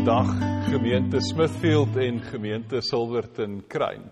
Goeiedag 0.00 0.30
gemeente 0.70 1.20
Smithfield 1.20 1.96
en 1.96 2.20
gemeente 2.20 2.80
Silverton 2.80 3.58
Kruin. 3.68 4.06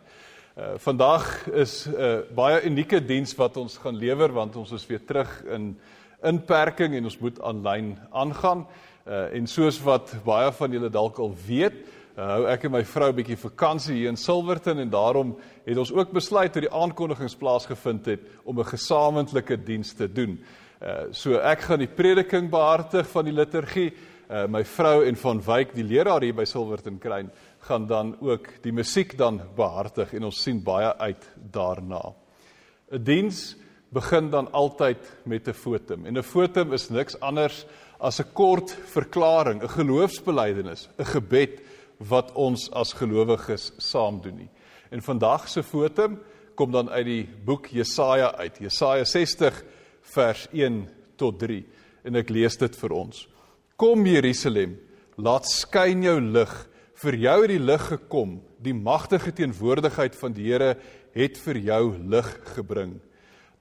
Uh 0.59 0.75
vandag 0.77 1.48
is 1.48 1.87
'n 1.88 1.95
uh, 1.96 2.18
baie 2.34 2.61
unieke 2.62 3.04
diens 3.04 3.34
wat 3.34 3.57
ons 3.57 3.79
gaan 3.79 3.96
lewer 3.96 4.32
want 4.32 4.57
ons 4.57 4.72
is 4.72 4.86
weer 4.86 5.00
terug 5.04 5.45
in 5.45 5.79
inperking 6.22 6.95
en 6.95 7.04
ons 7.04 7.18
moet 7.18 7.40
aanlyn 7.40 7.98
aangaan. 8.11 8.66
Uh 9.07 9.32
en 9.32 9.46
soos 9.46 9.80
wat 9.80 10.12
baie 10.25 10.53
van 10.53 10.72
julle 10.72 10.90
dalk 10.90 11.18
al 11.18 11.35
weet, 11.46 11.72
uh, 12.18 12.27
hou 12.27 12.46
ek 12.46 12.64
en 12.64 12.70
my 12.70 12.84
vrou 12.84 13.09
'n 13.09 13.16
bietjie 13.16 13.41
vakansie 13.41 13.95
hier 13.95 14.09
in 14.09 14.16
Silverton 14.16 14.79
en 14.79 14.91
daarom 14.91 15.36
het 15.64 15.79
ons 15.79 15.93
ook 15.93 16.12
besluit 16.12 16.52
toe 16.52 16.62
die 16.68 16.75
aankondigings 16.82 17.36
plaasgevind 17.36 18.07
het 18.07 18.20
om 18.45 18.59
'n 18.59 18.64
gesamentlike 18.64 19.64
diens 19.64 19.93
te 19.93 20.12
doen. 20.12 20.39
Uh 20.82 21.12
so 21.12 21.32
ek 21.32 21.61
gaan 21.61 21.79
die 21.79 21.95
prediking 21.96 22.50
behartig 22.50 23.09
van 23.09 23.25
die 23.25 23.34
liturgie 23.34 23.93
uh, 24.31 24.46
my 24.46 24.64
vrou 24.64 25.05
en 25.07 25.17
van 25.17 25.41
Wyk 25.45 25.75
die 25.75 25.87
leraar 25.87 26.23
hier 26.23 26.37
by 26.37 26.45
Silverton 26.49 26.99
Kruin 26.99 27.31
gaan 27.68 27.87
dan 27.87 28.14
ook 28.21 28.51
die 28.63 28.73
musiek 28.73 29.17
dan 29.18 29.41
behartig 29.57 30.13
en 30.14 30.29
ons 30.29 30.43
sien 30.43 30.61
baie 30.64 30.93
uit 30.99 31.25
daarna. 31.53 32.14
'n 32.92 33.05
Diens 33.05 33.56
begin 33.92 34.31
dan 34.31 34.53
altyd 34.53 34.98
met 35.25 35.48
'n 35.48 35.53
fotum 35.53 36.06
en 36.06 36.19
'n 36.19 36.23
fotum 36.23 36.73
is 36.73 36.91
niks 36.91 37.20
anders 37.20 37.67
as 38.01 38.20
'n 38.20 38.33
kort 38.33 38.70
verklaring, 38.70 39.62
'n 39.62 39.69
geloofsbelijdenis, 39.69 40.89
'n 40.98 41.05
gebed 41.05 41.61
wat 41.98 42.33
ons 42.33 42.70
as 42.73 42.92
gelowiges 42.92 43.73
saam 43.77 44.20
doen 44.20 44.37
nie. 44.37 44.51
En 44.91 45.03
vandag 45.03 45.48
se 45.48 45.62
fotum 45.62 46.19
kom 46.55 46.70
dan 46.70 46.91
uit 46.91 47.05
die 47.05 47.29
boek 47.45 47.67
Jesaja 47.67 48.34
uit. 48.37 48.59
Jesaja 48.59 49.05
60 49.05 49.65
vers 50.03 50.48
1 50.53 50.89
tot 51.17 51.39
3 51.39 51.65
en 52.05 52.17
ek 52.17 52.29
lees 52.29 52.57
dit 52.57 52.77
vir 52.77 52.92
ons. 52.92 53.29
Kom 53.79 54.03
Jerusalem, 54.11 54.73
laat 55.23 55.47
skyn 55.47 56.01
jou 56.03 56.17
lig. 56.19 56.51
Vir 56.98 57.15
jou 57.23 57.34
het 57.45 57.51
die 57.53 57.61
lig 57.62 57.85
gekom. 57.93 58.33
Die 58.59 58.75
magtige 58.75 59.31
teenwoordigheid 59.31 60.17
van 60.19 60.35
die 60.35 60.48
Here 60.48 60.73
het 61.15 61.39
vir 61.39 61.61
jou 61.62 61.85
lig 62.11 62.33
gebring. 62.57 62.97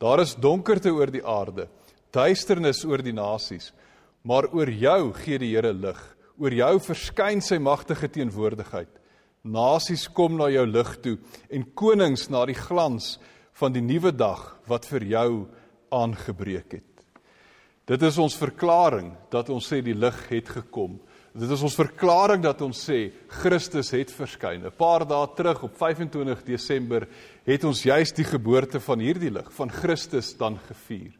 Daar 0.02 0.24
is 0.24 0.34
donkerte 0.34 0.90
oor 0.90 1.14
die 1.14 1.22
aarde, 1.22 1.68
duisternis 2.10 2.82
oor 2.90 3.06
die 3.06 3.14
nasies, 3.14 3.70
maar 4.26 4.50
oor 4.58 4.74
jou 4.74 5.14
gee 5.22 5.38
die 5.38 5.52
Here 5.54 5.76
lig. 5.78 6.02
Oor 6.42 6.58
jou 6.64 6.74
verskyn 6.90 7.46
sy 7.46 7.62
magtige 7.62 8.10
teenwoordigheid. 8.10 8.90
Nasies 9.46 10.10
kom 10.10 10.34
na 10.42 10.50
jou 10.50 10.66
lig 10.66 10.94
toe 11.06 11.18
en 11.54 11.70
konings 11.78 12.26
na 12.34 12.42
die 12.50 12.58
glans 12.58 13.20
van 13.62 13.78
die 13.78 13.86
nuwe 13.86 14.18
dag 14.18 14.56
wat 14.66 14.90
vir 14.90 15.12
jou 15.14 15.32
aangebreek 15.94 16.80
het. 16.82 16.97
Dit 17.88 18.02
is 18.04 18.18
ons 18.20 18.36
verklaring 18.36 19.14
dat 19.32 19.48
ons 19.54 19.64
sê 19.64 19.80
die 19.80 19.96
lig 19.96 20.18
het 20.28 20.50
gekom. 20.58 20.98
Dit 21.38 21.52
is 21.54 21.62
ons 21.64 21.78
verklaring 21.78 22.42
dat 22.44 22.60
ons 22.66 22.80
sê 22.84 23.14
Christus 23.40 23.94
het 23.96 24.12
verskyn. 24.12 24.66
'n 24.66 24.76
Paar 24.76 25.06
dae 25.08 25.28
terug 25.38 25.64
op 25.64 25.78
25 25.78 26.44
Desember 26.44 27.08
het 27.46 27.64
ons 27.64 27.84
juis 27.84 28.12
die 28.12 28.26
geboorte 28.26 28.80
van 28.80 29.00
hierdie 29.00 29.32
lig 29.32 29.48
van 29.54 29.70
Christus 29.70 30.36
dan 30.36 30.58
gevier. 30.68 31.14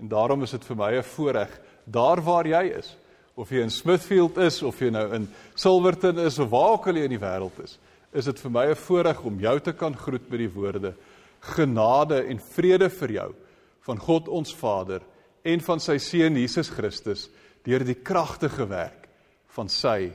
En 0.00 0.08
daarom 0.08 0.42
is 0.42 0.50
dit 0.50 0.64
vir 0.64 0.76
my 0.76 0.92
'n 0.96 1.02
voorreg 1.02 1.60
daar 1.84 2.22
waar 2.22 2.46
jy 2.46 2.78
is, 2.78 2.96
of 3.36 3.50
jy 3.50 3.60
in 3.60 3.70
Smithfield 3.70 4.38
is 4.38 4.62
of 4.62 4.80
jy 4.80 4.90
nou 4.90 5.14
in 5.14 5.28
Silverton 5.54 6.18
is 6.18 6.38
of 6.38 6.50
waar 6.50 6.72
ook 6.72 6.86
al 6.86 6.96
jy 6.96 7.04
in 7.04 7.18
die 7.18 7.26
wêreld 7.26 7.64
is, 7.64 7.78
is 8.12 8.24
dit 8.24 8.38
vir 8.38 8.50
my 8.50 8.66
'n 8.70 8.74
voorreg 8.74 9.24
om 9.24 9.40
jou 9.40 9.60
te 9.60 9.72
kan 9.72 9.94
groet 9.94 10.30
met 10.30 10.38
die 10.38 10.54
woorde: 10.54 10.94
Genade 11.40 12.24
en 12.24 12.38
vrede 12.38 12.88
vir 12.88 13.10
jou 13.10 13.34
van 13.80 13.98
God 13.98 14.28
ons 14.28 14.54
Vader 14.54 15.02
en 15.48 15.64
van 15.64 15.80
sy 15.82 15.96
seun 16.02 16.36
Jesus 16.38 16.70
Christus 16.74 17.28
deur 17.66 17.84
die 17.86 17.96
kragtige 17.96 18.66
werk 18.68 19.08
van 19.56 19.70
sy 19.72 20.10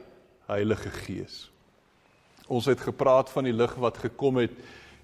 Heilige 0.50 0.92
Gees. 1.04 1.48
Ons 2.52 2.68
het 2.70 2.82
gepraat 2.84 3.32
van 3.34 3.48
die 3.48 3.56
lig 3.56 3.74
wat 3.82 4.02
gekom 4.04 4.42
het 4.44 4.56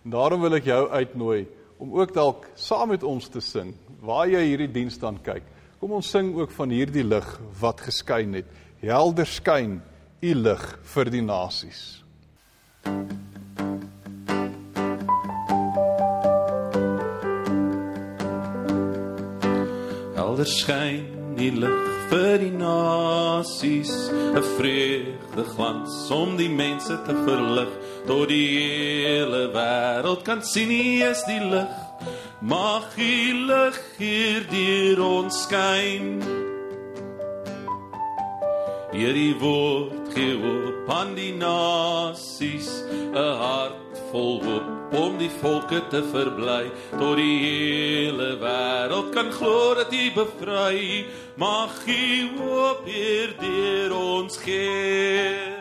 en 0.04 0.14
daarom 0.16 0.44
wil 0.44 0.58
ek 0.60 0.68
jou 0.70 0.82
uitnooi 0.92 1.46
om 1.80 1.94
ook 1.96 2.14
dalk 2.16 2.50
saam 2.60 2.92
met 2.94 3.06
ons 3.08 3.30
te 3.32 3.42
sing 3.44 3.72
waar 4.04 4.28
jy 4.30 4.44
hierdie 4.52 4.72
diens 4.80 5.00
dan 5.00 5.20
kyk. 5.24 5.46
Kom 5.80 5.96
ons 5.96 6.12
sing 6.12 6.34
ook 6.36 6.52
van 6.56 6.76
hierdie 6.76 7.06
lig 7.08 7.30
wat 7.62 7.86
geskyn 7.88 8.36
het. 8.42 8.50
Helder 8.84 9.28
skyn 9.28 9.80
u 10.20 10.36
lig 10.36 10.68
vir 10.96 11.14
die 11.16 11.24
nasies. 11.24 12.04
Thank 12.84 13.12
you. 13.12 13.19
Helder 20.40 20.52
skyn 20.56 21.36
die 21.36 21.50
lig 21.52 21.88
vir 22.10 22.38
die 22.40 22.54
nasies. 22.56 23.92
'n 24.10 24.44
vreugde 24.56 25.44
glans 25.56 26.12
om 26.12 26.38
die 26.38 26.50
mense 26.50 26.96
te 27.06 27.14
verlig. 27.28 27.68
Tot 28.08 28.30
die 28.30 28.48
hele 29.04 29.52
wêreld 29.52 30.24
kan 30.24 30.42
sien 30.42 30.70
hy 30.70 31.04
is 31.12 31.24
die 31.28 31.44
lig 31.44 31.76
mag 32.42 32.88
die 32.96 33.34
lig 33.34 33.76
hier 33.98 34.48
deur 34.48 35.04
ons 35.04 35.44
skyn. 35.44 36.24
Hierdie 38.96 39.36
woord 39.40 40.14
gee 40.16 40.40
op 40.40 40.90
aan 40.90 41.16
die 41.16 41.36
nasies. 41.36 42.70
'n 43.12 43.36
hart 43.44 43.89
vol 44.12 44.42
hoop 44.44 44.94
om 44.98 45.18
die 45.20 45.30
volke 45.42 45.80
te 45.92 46.02
verbly 46.12 46.72
tot 46.98 47.18
die 47.20 47.38
hele 47.44 48.30
wêreld 48.42 49.12
kan 49.14 49.30
glo 49.34 49.76
dat 49.78 49.94
U 49.94 50.06
bevry. 50.16 51.06
Mag 51.38 51.76
U 51.86 52.40
hoop 52.40 52.86
hier 52.90 53.36
deur 53.40 53.96
ons 53.98 54.38
gee. 54.42 55.60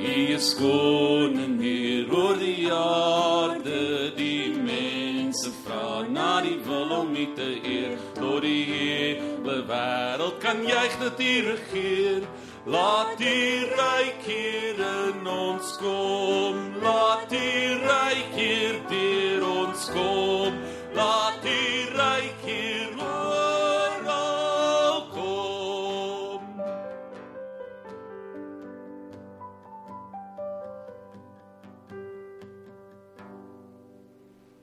U 0.00 0.20
is 0.34 0.52
koning 0.56 1.58
hier 1.60 2.12
oor 2.14 2.38
die 2.40 2.70
aarde 2.72 4.12
die 4.16 4.54
mense 4.54 5.50
vra 5.64 6.06
na 6.08 6.40
die 6.46 6.56
wil 6.66 6.94
om 7.02 7.10
U 7.16 7.26
te 7.36 7.50
eer. 7.58 7.98
Tot 8.16 8.40
die 8.46 8.64
hele 8.70 9.58
wêreld 9.68 10.38
kan 10.40 10.62
juig 10.66 10.96
dat 11.02 11.20
U 11.20 11.34
regeer 11.50 12.30
Laat 12.66 13.16
die 13.16 13.64
ryk 13.64 14.20
hier 14.28 14.76
in 14.76 15.24
ons 15.24 15.78
kom. 15.80 16.58
Laat 16.84 17.30
die 17.32 17.80
ryk 17.80 18.34
hier 18.36 18.76
deur 18.90 19.46
ons 19.48 19.86
kom. 19.94 20.58
Laat 20.92 21.40
die 21.40 21.88
ryk 21.96 22.42
hier 22.44 22.92
oral 23.00 25.00
kom. 25.14 26.44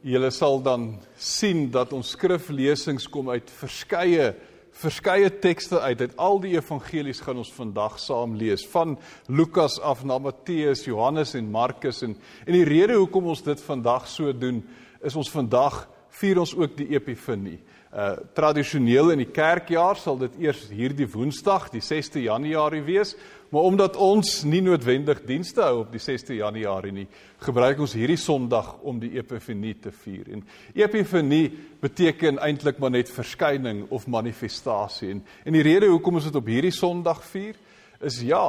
Julle 0.06 0.30
sal 0.30 0.62
dan 0.62 1.00
sien 1.18 1.72
dat 1.74 1.98
ons 1.98 2.14
skriflesings 2.14 3.10
kom 3.10 3.34
uit 3.34 3.50
verskeie 3.50 4.36
verskeie 4.78 5.30
tekste 5.42 5.80
uit 5.82 6.02
uit 6.02 6.16
al 6.22 6.40
die 6.44 6.54
evangelies 6.58 7.22
gaan 7.26 7.42
ons 7.42 7.54
vandag 7.54 7.98
saam 8.02 8.36
lees 8.38 8.66
van 8.74 8.98
Lukas 9.28 9.80
af 9.82 10.04
na 10.06 10.20
Matteus, 10.22 10.86
Johannes 10.86 11.34
en 11.38 11.50
Markus 11.52 12.04
en 12.06 12.18
en 12.46 12.54
die 12.54 12.66
rede 12.68 12.98
hoekom 13.00 13.32
ons 13.34 13.44
dit 13.44 13.62
vandag 13.62 14.08
so 14.08 14.34
doen 14.34 14.62
is 15.02 15.16
ons 15.16 15.32
vandag 15.34 15.88
vier 16.18 16.40
ons 16.42 16.56
ook 16.58 16.78
die 16.78 16.90
Epifanie. 16.96 17.60
Uh 17.98 18.12
tradisioneel 18.38 19.10
in 19.16 19.24
die 19.24 19.32
kerkjaar 19.34 19.98
sal 19.98 20.20
dit 20.22 20.36
eers 20.44 20.68
hierdie 20.70 21.08
Woensdag, 21.10 21.72
die 21.74 21.82
6de 21.82 22.22
Januarie 22.28 22.84
wees, 22.86 23.16
Maar 23.50 23.62
omdat 23.62 23.96
ons 23.96 24.42
nie 24.44 24.60
noodwendig 24.62 25.22
dienste 25.28 25.64
hou 25.64 25.84
op 25.86 25.94
die 25.94 26.02
6de 26.04 26.36
Januarie 26.42 26.92
nie, 26.92 27.06
gebruik 27.46 27.80
ons 27.80 27.94
hierdie 27.96 28.20
Sondag 28.20 28.74
om 28.84 29.00
die 29.00 29.14
Epifanie 29.16 29.78
te 29.80 29.94
vier. 30.04 30.28
En 30.36 30.44
Epifanie 30.76 31.46
beteken 31.80 32.42
eintlik 32.44 32.82
maar 32.84 32.92
net 32.92 33.12
verskyning 33.12 33.86
of 33.94 34.10
manifestasie. 34.12 35.14
En, 35.16 35.24
en 35.48 35.56
die 35.56 35.64
rede 35.64 35.88
hoekom 35.94 36.20
ons 36.20 36.28
dit 36.28 36.40
op 36.40 36.52
hierdie 36.52 36.76
Sondag 36.76 37.24
vier 37.32 37.56
is 38.04 38.20
ja, 38.28 38.44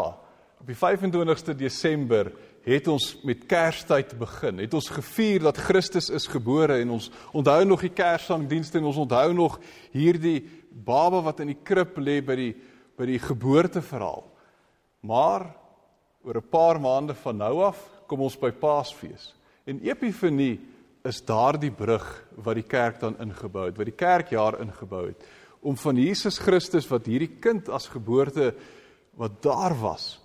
op 0.59 0.67
die 0.67 0.77
25ste 0.77 1.55
Desember 1.57 2.33
het 2.69 2.89
ons 2.93 3.07
met 3.25 3.47
Kerstyd 3.49 4.13
begin. 4.21 4.61
Het 4.61 4.75
ons 4.77 4.91
gevier 4.93 5.41
dat 5.47 5.61
Christus 5.69 6.11
is 6.13 6.29
gebore 6.29 6.77
en 6.83 6.91
ons 6.99 7.11
onthou 7.33 7.63
nog 7.65 7.85
die 7.87 7.95
Kerssangdienste 7.97 8.79
en 8.79 8.91
ons 8.91 9.01
onthou 9.07 9.33
nog 9.33 9.57
hierdie 9.95 10.43
baba 10.71 11.23
wat 11.25 11.41
in 11.41 11.55
die 11.55 11.63
krib 11.65 11.97
lê 11.99 12.21
by 12.25 12.37
die 12.37 12.53
by 12.99 13.07
die 13.07 13.21
geboorteverhaal. 13.23 14.25
Maar 15.07 15.45
oor 16.27 16.37
'n 16.37 16.51
paar 16.51 16.81
maande 16.81 17.15
van 17.15 17.37
nou 17.37 17.63
af 17.63 17.79
kom 18.07 18.21
ons 18.21 18.37
by 18.37 18.51
Paasfees. 18.51 19.35
En 19.65 19.81
Epifanie 19.81 20.61
is 21.05 21.25
daardie 21.25 21.71
brug 21.71 22.25
wat 22.35 22.55
die 22.55 22.67
kerk 22.67 23.01
dan 23.01 23.17
ingebou 23.21 23.67
het, 23.67 23.77
wat 23.77 23.87
die 23.87 23.95
kerkjaar 23.95 24.61
ingebou 24.61 25.07
het 25.07 25.25
om 25.61 25.77
van 25.77 25.97
Jesus 25.97 26.39
Christus 26.39 26.89
wat 26.89 27.07
hierdie 27.07 27.39
kind 27.41 27.69
as 27.69 27.89
geboorte 27.89 28.55
wat 29.19 29.43
daar 29.43 29.75
was 29.81 30.21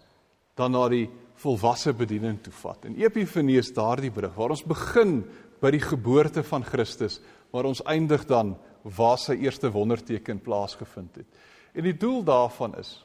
dan 0.56 0.72
na 0.72 0.88
die 0.90 1.10
volwasse 1.44 1.94
bediening 1.96 2.40
toe 2.44 2.54
vat. 2.64 2.88
En 2.88 2.96
Epifanie 3.00 3.60
is 3.60 3.74
daardie 3.76 4.12
brug 4.14 4.36
waar 4.38 4.54
ons 4.56 4.64
begin 4.66 5.22
by 5.64 5.72
die 5.76 5.84
geboorte 5.84 6.44
van 6.48 6.66
Christus, 6.68 7.20
maar 7.54 7.68
ons 7.70 7.84
eindig 7.88 8.26
dan 8.30 8.56
waar 8.84 9.20
sy 9.22 9.38
eerste 9.44 9.72
wonderteken 9.72 10.42
plaasgevind 10.44 11.22
het. 11.22 11.44
En 11.74 11.88
die 11.88 11.96
doel 11.98 12.24
daarvan 12.28 12.76
is 12.80 12.98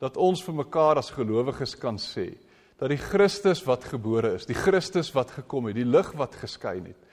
dat 0.00 0.16
ons 0.16 0.42
vir 0.42 0.56
mekaar 0.62 1.00
as 1.00 1.12
gelowiges 1.14 1.76
kan 1.78 1.98
sê 2.00 2.32
dat 2.80 2.88
die 2.88 3.00
Christus 3.00 3.60
wat 3.66 3.84
gebore 3.84 4.32
is, 4.38 4.46
die 4.48 4.56
Christus 4.56 5.10
wat 5.12 5.34
gekom 5.34 5.68
het, 5.68 5.76
die 5.76 5.84
lig 5.84 6.14
wat 6.16 6.38
geskyn 6.40 6.86
het, 6.88 7.10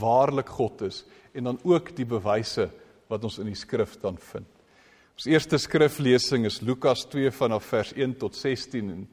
waarlik 0.00 0.48
God 0.48 0.86
is 0.88 1.02
en 1.36 1.50
dan 1.50 1.58
ook 1.68 1.92
die 1.96 2.08
bewyse 2.08 2.70
wat 3.12 3.24
ons 3.28 3.36
in 3.42 3.50
die 3.50 3.58
skrif 3.58 3.98
dan 4.00 4.16
vind. 4.16 4.48
Ons 5.18 5.28
eerste 5.28 5.60
skriflesing 5.60 6.46
is 6.48 6.62
Lukas 6.64 7.04
2 7.12 7.30
vanaf 7.36 7.68
vers 7.68 7.92
1 7.92 8.16
tot 8.22 8.36
16 8.38 8.88
en 8.94 9.04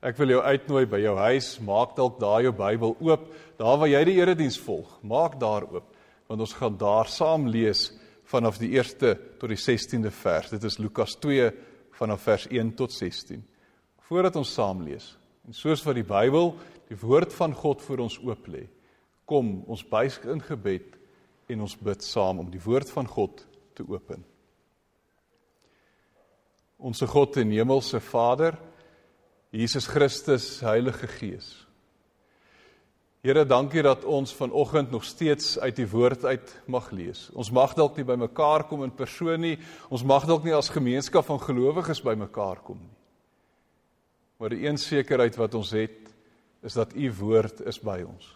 ek 0.00 0.16
wil 0.20 0.34
jou 0.34 0.40
uitnooi 0.40 0.84
by 0.88 1.00
jou 1.02 1.14
huis, 1.18 1.54
maak 1.64 1.96
dalk 1.96 2.18
daar 2.20 2.42
jou 2.44 2.52
Bybel 2.56 2.94
oop, 3.04 3.26
daar 3.60 3.80
waar 3.80 3.90
jy 3.90 4.04
die 4.08 4.18
erediens 4.20 4.58
volg, 4.60 4.98
maak 5.02 5.38
daar 5.40 5.68
oop 5.68 5.96
want 6.30 6.44
ons 6.44 6.52
gaan 6.54 6.76
daar 6.78 7.08
saam 7.10 7.48
lees 7.50 7.88
vanaf 8.30 8.60
die 8.62 8.70
eerste 8.76 9.16
tot 9.40 9.50
die 9.50 9.58
16de 9.58 10.12
vers. 10.14 10.52
Dit 10.52 10.62
is 10.62 10.78
Lukas 10.78 11.16
2 11.18 11.48
vanaf 11.98 12.22
vers 12.22 12.44
1 12.46 12.70
tot 12.78 12.94
16. 12.94 13.42
Voordat 14.06 14.38
ons 14.38 14.52
saam 14.54 14.84
lees 14.86 15.16
en 15.48 15.56
soos 15.56 15.82
wat 15.82 15.98
die 15.98 16.06
Bybel 16.06 16.52
die 16.86 16.98
woord 17.00 17.34
van 17.34 17.54
God 17.58 17.82
vir 17.82 18.04
ons 18.04 18.20
oop 18.22 18.46
lê, 18.50 18.62
kom 19.26 19.64
ons 19.70 19.82
buig 19.90 20.20
in 20.30 20.42
gebed 20.42 20.94
en 21.50 21.66
ons 21.66 21.74
bid 21.82 22.06
saam 22.06 22.44
om 22.44 22.50
die 22.50 22.62
woord 22.62 22.90
van 22.94 23.10
God 23.10 23.42
te 23.74 23.86
open. 23.90 24.22
Onse 26.78 27.10
God 27.10 27.40
en 27.42 27.50
Hemelse 27.50 27.98
Vader, 28.00 28.54
Jesus 29.50 29.86
Christus, 29.86 30.60
Heilige 30.60 31.08
Gees. 31.10 31.66
Here, 33.20 33.42
dankie 33.44 33.82
dat 33.82 34.04
ons 34.06 34.30
vanoggend 34.32 34.90
nog 34.94 35.04
steeds 35.04 35.58
uit 35.58 35.74
die 35.76 35.88
woord 35.90 36.24
uit 36.24 36.52
mag 36.70 36.86
lees. 36.94 37.26
Ons 37.34 37.50
mag 37.52 37.74
dalk 37.76 37.98
nie 37.98 38.06
by 38.06 38.14
mekaar 38.16 38.64
kom 38.70 38.86
in 38.86 38.94
persoon 38.94 39.42
nie. 39.42 39.56
Ons 39.90 40.06
mag 40.06 40.24
dalk 40.30 40.46
nie 40.46 40.54
as 40.56 40.70
gemeenskap 40.72 41.26
van 41.26 41.42
gelowiges 41.42 42.00
by 42.06 42.14
mekaar 42.16 42.62
kom 42.64 42.78
nie. 42.78 42.94
Maar 44.40 44.54
die 44.54 44.62
een 44.64 44.78
sekerheid 44.80 45.36
wat 45.36 45.58
ons 45.58 45.74
het, 45.76 45.98
is 46.64 46.78
dat 46.78 46.94
u 46.96 47.10
woord 47.18 47.60
is 47.68 47.80
by 47.82 47.98
ons. 48.06 48.30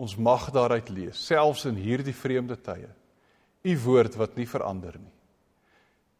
Ons 0.00 0.16
mag 0.16 0.48
daaruit 0.50 0.88
lees, 0.90 1.20
selfs 1.28 1.68
in 1.68 1.76
hierdie 1.78 2.16
vreemde 2.16 2.56
tye. 2.58 2.88
U 3.62 3.76
woord 3.84 4.16
wat 4.18 4.34
nie 4.40 4.48
verander 4.48 4.96
nie. 4.98 5.14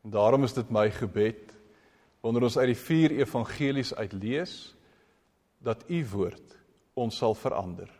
En 0.05 0.15
daarom 0.15 0.45
is 0.47 0.55
dit 0.55 0.71
my 0.71 0.87
gebed 0.93 1.51
wanneer 2.25 2.47
ons 2.49 2.57
uit 2.57 2.71
die 2.73 2.81
vier 2.81 3.13
evangelies 3.21 3.93
uit 3.95 4.13
lees 4.17 4.55
dat 5.65 5.85
u 5.93 6.01
woord 6.09 6.57
ons 6.97 7.17
sal 7.21 7.35
verander. 7.37 7.91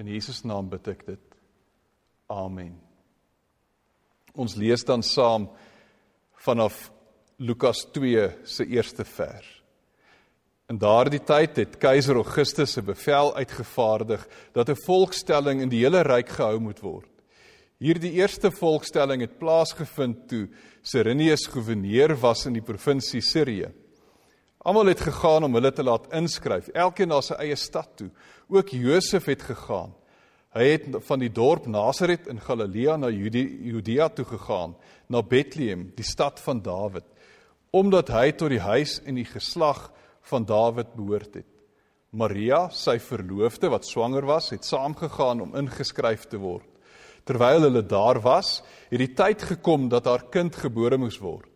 In 0.00 0.08
Jesus 0.10 0.42
naam 0.42 0.70
bid 0.72 0.88
ek 0.90 1.04
dit. 1.06 1.36
Amen. 2.30 2.74
Ons 4.34 4.56
lees 4.58 4.82
dan 4.86 5.04
saam 5.06 5.46
vanaf 6.42 6.88
Lukas 7.38 7.84
2 7.94 8.26
se 8.46 8.66
eerste 8.66 9.06
vers. 9.06 9.48
In 10.70 10.78
daardie 10.78 11.22
tyd 11.26 11.58
het 11.58 11.78
keiser 11.82 12.18
Augustus 12.18 12.76
'n 12.78 12.84
bevel 12.86 13.34
uitgevaardig 13.34 14.26
dat 14.52 14.68
'n 14.70 14.82
volkstelling 14.86 15.60
in 15.62 15.68
die 15.68 15.82
hele 15.84 16.02
ryk 16.02 16.28
gehou 16.28 16.58
moet 16.58 16.80
word. 16.80 17.09
Hierdie 17.80 18.10
eerste 18.18 18.50
volkstelling 18.52 19.22
het 19.24 19.38
plaasgevind 19.40 20.26
toe 20.28 20.42
Cyrenius 20.84 21.46
goewerneur 21.48 22.12
was 22.20 22.42
in 22.44 22.58
die 22.58 22.64
provinsie 22.64 23.22
Sirië. 23.24 23.70
Almal 24.68 24.90
het 24.92 25.00
gegaan 25.00 25.46
om 25.46 25.56
hulle 25.56 25.70
te 25.72 25.86
laat 25.86 26.10
inskryf, 26.12 26.68
elkeen 26.76 27.08
na 27.08 27.22
sy 27.24 27.38
eie 27.40 27.56
stad 27.56 27.94
toe. 27.96 28.10
Ook 28.52 28.74
Josef 28.76 29.30
het 29.32 29.46
gegaan. 29.48 29.94
Hy 30.52 30.66
het 30.74 30.98
van 31.06 31.24
die 31.24 31.30
dorp 31.32 31.70
Nasaret 31.72 32.28
in 32.28 32.42
Galilea 32.44 32.98
na 33.00 33.08
Judea 33.08 34.10
toe 34.12 34.26
gegaan, 34.28 34.74
na 35.08 35.22
Bethlehem, 35.24 35.88
die 35.96 36.04
stad 36.04 36.42
van 36.44 36.60
Dawid, 36.60 37.06
omdat 37.72 38.12
hy 38.12 38.26
tot 38.36 38.52
die 38.52 38.60
huis 38.60 38.98
en 39.06 39.16
die 39.16 39.24
geslag 39.24 39.86
van 40.28 40.44
Dawid 40.44 40.92
behoort 40.98 41.40
het. 41.40 41.48
Maria, 42.12 42.66
sy 42.74 42.98
verloofde 43.00 43.70
wat 43.72 43.88
swanger 43.88 44.28
was, 44.28 44.50
het 44.52 44.68
saamgegaan 44.68 45.40
om 45.46 45.56
ingeskryf 45.56 46.28
te 46.28 46.42
word. 46.42 46.69
Terwyl 47.30 47.68
hulle 47.68 47.84
daar 47.86 48.18
was, 48.24 48.56
het 48.90 48.98
die 48.98 49.12
tyd 49.14 49.44
gekom 49.52 49.86
dat 49.88 50.08
haar 50.10 50.24
kind 50.34 50.56
gebore 50.58 50.96
moes 50.98 51.20
word. 51.22 51.46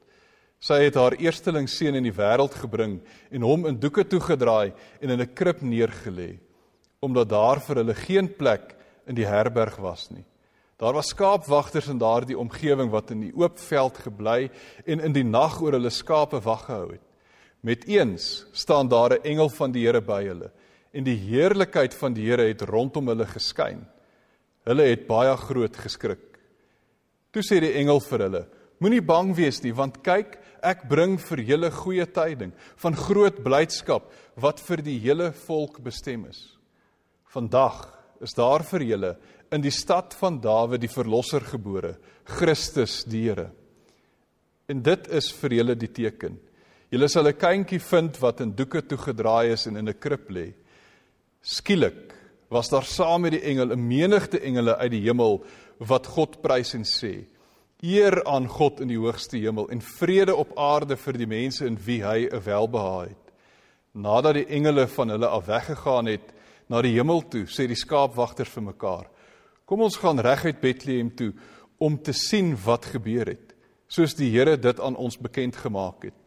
Sy 0.63 0.85
het 0.87 0.95
haar 0.95 1.17
eersteling 1.19 1.67
seun 1.69 1.99
in 1.99 2.07
die 2.07 2.15
wêreld 2.15 2.55
gebring 2.57 3.01
en 3.35 3.43
hom 3.43 3.67
in 3.67 3.81
doeke 3.83 4.05
toegedraai 4.07 4.71
en 5.03 5.11
in 5.11 5.21
'n 5.21 5.35
krib 5.35 5.63
neergelê, 5.67 6.39
omdat 7.03 7.29
daar 7.29 7.61
vir 7.61 7.77
hulle 7.83 7.95
geen 7.95 8.29
plek 8.29 8.77
in 9.07 9.17
die 9.17 9.27
herberg 9.27 9.77
was 9.77 10.11
nie. 10.11 10.25
Daar 10.79 10.95
was 10.95 11.09
skaapwagters 11.09 11.89
in 11.89 11.99
daardie 11.99 12.39
omgewing 12.39 12.91
wat 12.91 13.11
in 13.11 13.21
die 13.21 13.35
oop 13.35 13.59
veld 13.59 13.99
gebly 13.99 14.51
en 14.87 15.01
in 15.01 15.13
die 15.13 15.25
nag 15.25 15.61
oor 15.61 15.73
hulle 15.73 15.91
skape 15.91 16.41
wag 16.41 16.67
gehou 16.67 16.93
het. 16.93 17.03
Met 17.63 17.85
eens 17.89 18.47
staan 18.53 18.89
daar 18.89 19.19
'n 19.19 19.25
engel 19.25 19.49
van 19.49 19.73
die 19.73 19.87
Here 19.87 20.01
by 20.01 20.25
hulle 20.25 20.53
en 20.93 21.05
die 21.05 21.19
heerlikheid 21.19 21.95
van 21.95 22.15
die 22.15 22.31
Here 22.31 22.47
het 22.47 22.63
rondom 22.63 23.09
hulle 23.09 23.27
geskyn. 23.27 23.87
Hulle 24.65 24.89
het 24.89 25.07
baie 25.09 25.35
groot 25.37 25.77
geskrik. 25.77 26.23
Toe 27.33 27.43
sê 27.45 27.61
die 27.61 27.75
engel 27.81 28.01
vir 28.01 28.27
hulle: 28.27 28.43
Moenie 28.81 29.03
bang 29.05 29.35
wees 29.37 29.61
nie, 29.65 29.73
want 29.77 30.01
kyk, 30.05 30.39
ek 30.65 30.87
bring 30.89 31.19
vir 31.21 31.43
julle 31.45 31.71
goeie 31.73 32.07
tyding 32.07 32.53
van 32.83 32.97
groot 32.97 33.43
blydskap 33.45 34.09
wat 34.41 34.63
vir 34.65 34.83
die 34.85 34.97
hele 35.03 35.31
volk 35.45 35.81
bestem 35.85 36.25
is. 36.31 36.41
Vandag 37.35 37.85
is 38.25 38.35
daar 38.37 38.65
vir 38.65 38.87
julle 38.89 39.13
in 39.53 39.63
die 39.63 39.75
stad 39.75 40.15
van 40.19 40.41
Dawid 40.43 40.83
die 40.83 40.91
verlosser 40.91 41.45
gebore, 41.47 41.95
Christus 42.25 43.03
die 43.07 43.27
Here. 43.29 43.51
En 44.69 44.81
dit 44.83 45.09
is 45.13 45.29
vir 45.43 45.59
julle 45.61 45.77
die 45.77 45.93
teken. 45.93 46.39
Julle 46.91 47.09
sal 47.09 47.29
'n 47.29 47.37
kindjie 47.37 47.81
vind 47.81 48.21
wat 48.21 48.41
in 48.41 48.55
doeke 48.55 48.83
toegedraai 48.83 49.53
is 49.53 49.67
en 49.67 49.77
in 49.77 49.89
'n 49.89 50.01
krib 50.01 50.31
lê. 50.31 50.55
Skielik 51.43 52.15
was 52.55 52.71
daar 52.71 52.87
saam 52.87 53.25
met 53.27 53.35
die 53.35 53.43
engel 53.43 53.73
'n 53.75 53.87
menigte 53.87 54.39
engele 54.41 54.77
uit 54.77 54.91
die 54.91 55.05
hemel 55.09 55.45
wat 55.79 56.07
God 56.07 56.43
prys 56.43 56.75
en 56.75 56.85
sê: 56.85 57.27
Eer 57.83 58.25
aan 58.25 58.49
God 58.49 58.81
in 58.81 58.89
die 58.89 58.99
hoogste 58.99 59.39
hemel 59.39 59.69
en 59.71 59.81
vrede 59.81 60.35
op 60.35 60.55
aarde 60.59 60.97
vir 60.97 61.19
die 61.19 61.27
mense 61.27 61.67
in 61.67 61.79
wie 61.87 62.03
hy 62.05 62.29
'n 62.31 62.45
welbehae 62.45 63.09
het. 63.09 63.25
Nadat 63.93 64.35
die 64.35 64.47
engele 64.47 64.87
van 64.87 65.09
hulle 65.09 65.27
af 65.27 65.47
weggegaan 65.47 66.07
het 66.07 66.33
na 66.69 66.83
die 66.83 66.95
hemel 66.95 67.23
toe, 67.29 67.45
sê 67.47 67.67
die 67.67 67.77
skaapwagters 67.77 68.49
vir 68.49 68.63
mekaar: 68.63 69.07
Kom 69.67 69.81
ons 69.81 69.97
gaan 69.97 70.19
reguit 70.19 70.61
Bethlehem 70.61 71.17
toe 71.17 71.33
om 71.79 72.03
te 72.03 72.13
sien 72.13 72.57
wat 72.65 72.85
gebeur 72.85 73.27
het, 73.27 73.55
soos 73.89 74.15
die 74.15 74.31
Here 74.31 74.57
dit 74.57 74.81
aan 74.81 74.97
ons 74.97 75.19
bekend 75.19 75.57
gemaak 75.57 76.05
het. 76.05 76.21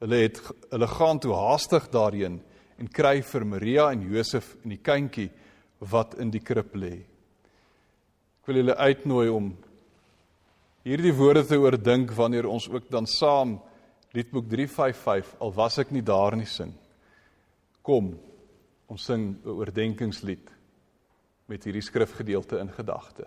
Hulle 0.00 0.16
het 0.16 0.40
hulle 0.70 0.86
gaan 0.86 1.18
toe 1.18 1.34
haastig 1.34 1.88
daarheen 1.88 2.42
en 2.78 2.88
kry 2.88 3.20
vir 3.22 3.44
Maria 3.44 3.90
en 3.92 4.02
Josef 4.02 4.54
en 4.62 4.74
die 4.74 4.82
kindjie 4.82 5.30
wat 5.92 6.16
in 6.20 6.30
die 6.32 6.42
krib 6.44 6.74
lê. 6.76 6.94
Ek 8.40 8.48
wil 8.50 8.60
julle 8.60 8.76
uitnooi 8.76 9.28
om 9.32 9.52
hierdie 10.86 11.14
woorde 11.16 11.44
te 11.46 11.58
oordink 11.58 12.12
wanneer 12.14 12.48
ons 12.48 12.68
ook 12.70 12.90
dan 12.92 13.08
saam 13.10 13.56
Liedboek 14.16 14.46
355 14.48 15.34
al 15.44 15.52
was 15.52 15.78
ek 15.82 15.90
nie 15.92 16.04
daar 16.06 16.36
nie 16.38 16.48
sing. 16.48 16.70
Kom, 17.84 18.14
ons 18.88 19.02
sing 19.04 19.36
'n 19.36 19.48
oordenkingslied 19.48 20.52
met 21.46 21.64
hierdie 21.64 21.82
skrifgedeelte 21.82 22.58
in 22.58 22.70
gedagte. 22.72 23.26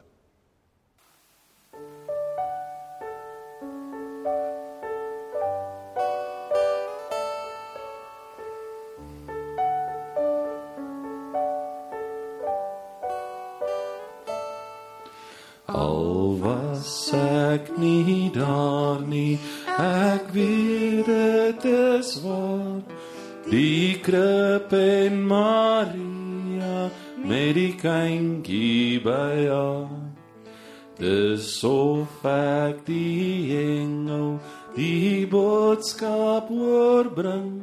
Daar 18.33 19.01
nie 19.01 19.39
ek 19.77 20.31
weet 20.33 21.05
dit 21.05 21.65
is 21.65 22.13
waar. 22.23 22.81
Die 23.49 23.99
krip 24.05 24.73
en 24.73 25.23
maria 25.27 26.89
met 27.23 27.55
die 27.57 27.73
kindjie 27.79 28.99
by 29.03 29.47
haar. 29.49 30.09
Dis 30.99 31.47
so 31.61 32.05
fak 32.21 32.83
die 32.85 33.55
engel 33.55 34.37
die 34.75 35.25
boodskap 35.31 36.51
oorbring 36.51 37.61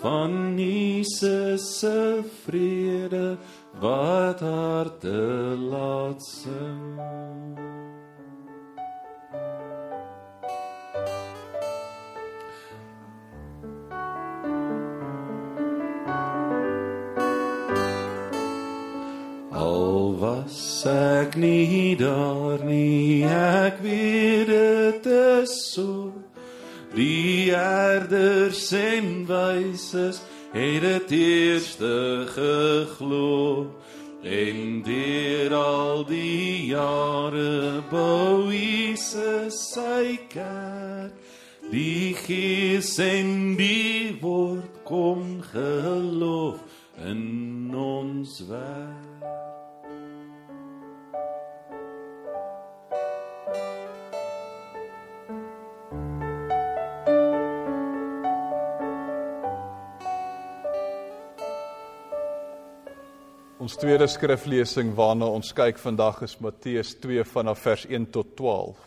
van 0.00 0.58
Jesus 0.58 1.78
se 1.78 2.22
vrede 2.44 3.36
wat 3.80 4.40
harte 4.40 5.56
laat 5.70 6.22
sing 6.22 7.69
ek 20.86 21.36
nie 21.36 21.96
daar 21.96 22.58
nie 22.64 23.22
ek 23.24 23.78
weet 23.82 24.48
dit 24.50 25.06
is 25.06 25.52
so. 25.72 26.12
Die 26.94 27.52
herders 27.54 28.72
en 28.72 29.26
wyses 29.28 30.22
het 30.52 30.82
dit 30.82 31.10
eerste 31.10 32.26
geglo. 32.34 33.70
En 34.22 34.82
deur 34.84 35.54
al 35.54 36.04
die 36.04 36.66
jare 36.72 37.82
bou 37.90 38.50
Jesus 38.52 39.60
sy 39.70 40.18
kerk. 40.28 41.14
Die 41.70 42.16
gees 42.26 42.98
en 42.98 43.54
die 43.56 44.18
woord 44.20 44.82
kom 44.84 45.38
geloof 45.52 46.58
in 47.06 47.70
ons 47.70 48.40
werk 48.50 48.89
Ons 63.70 63.78
tweede 63.78 64.06
skriflesing 64.10 64.88
waarna 64.98 65.28
ons 65.30 65.52
kyk 65.54 65.76
vandag 65.78 66.16
is 66.26 66.32
Matteus 66.42 66.88
2 67.04 67.22
vanaf 67.22 67.60
vers 67.62 67.84
1 67.86 68.08
tot 68.10 68.32
12. 68.34 68.80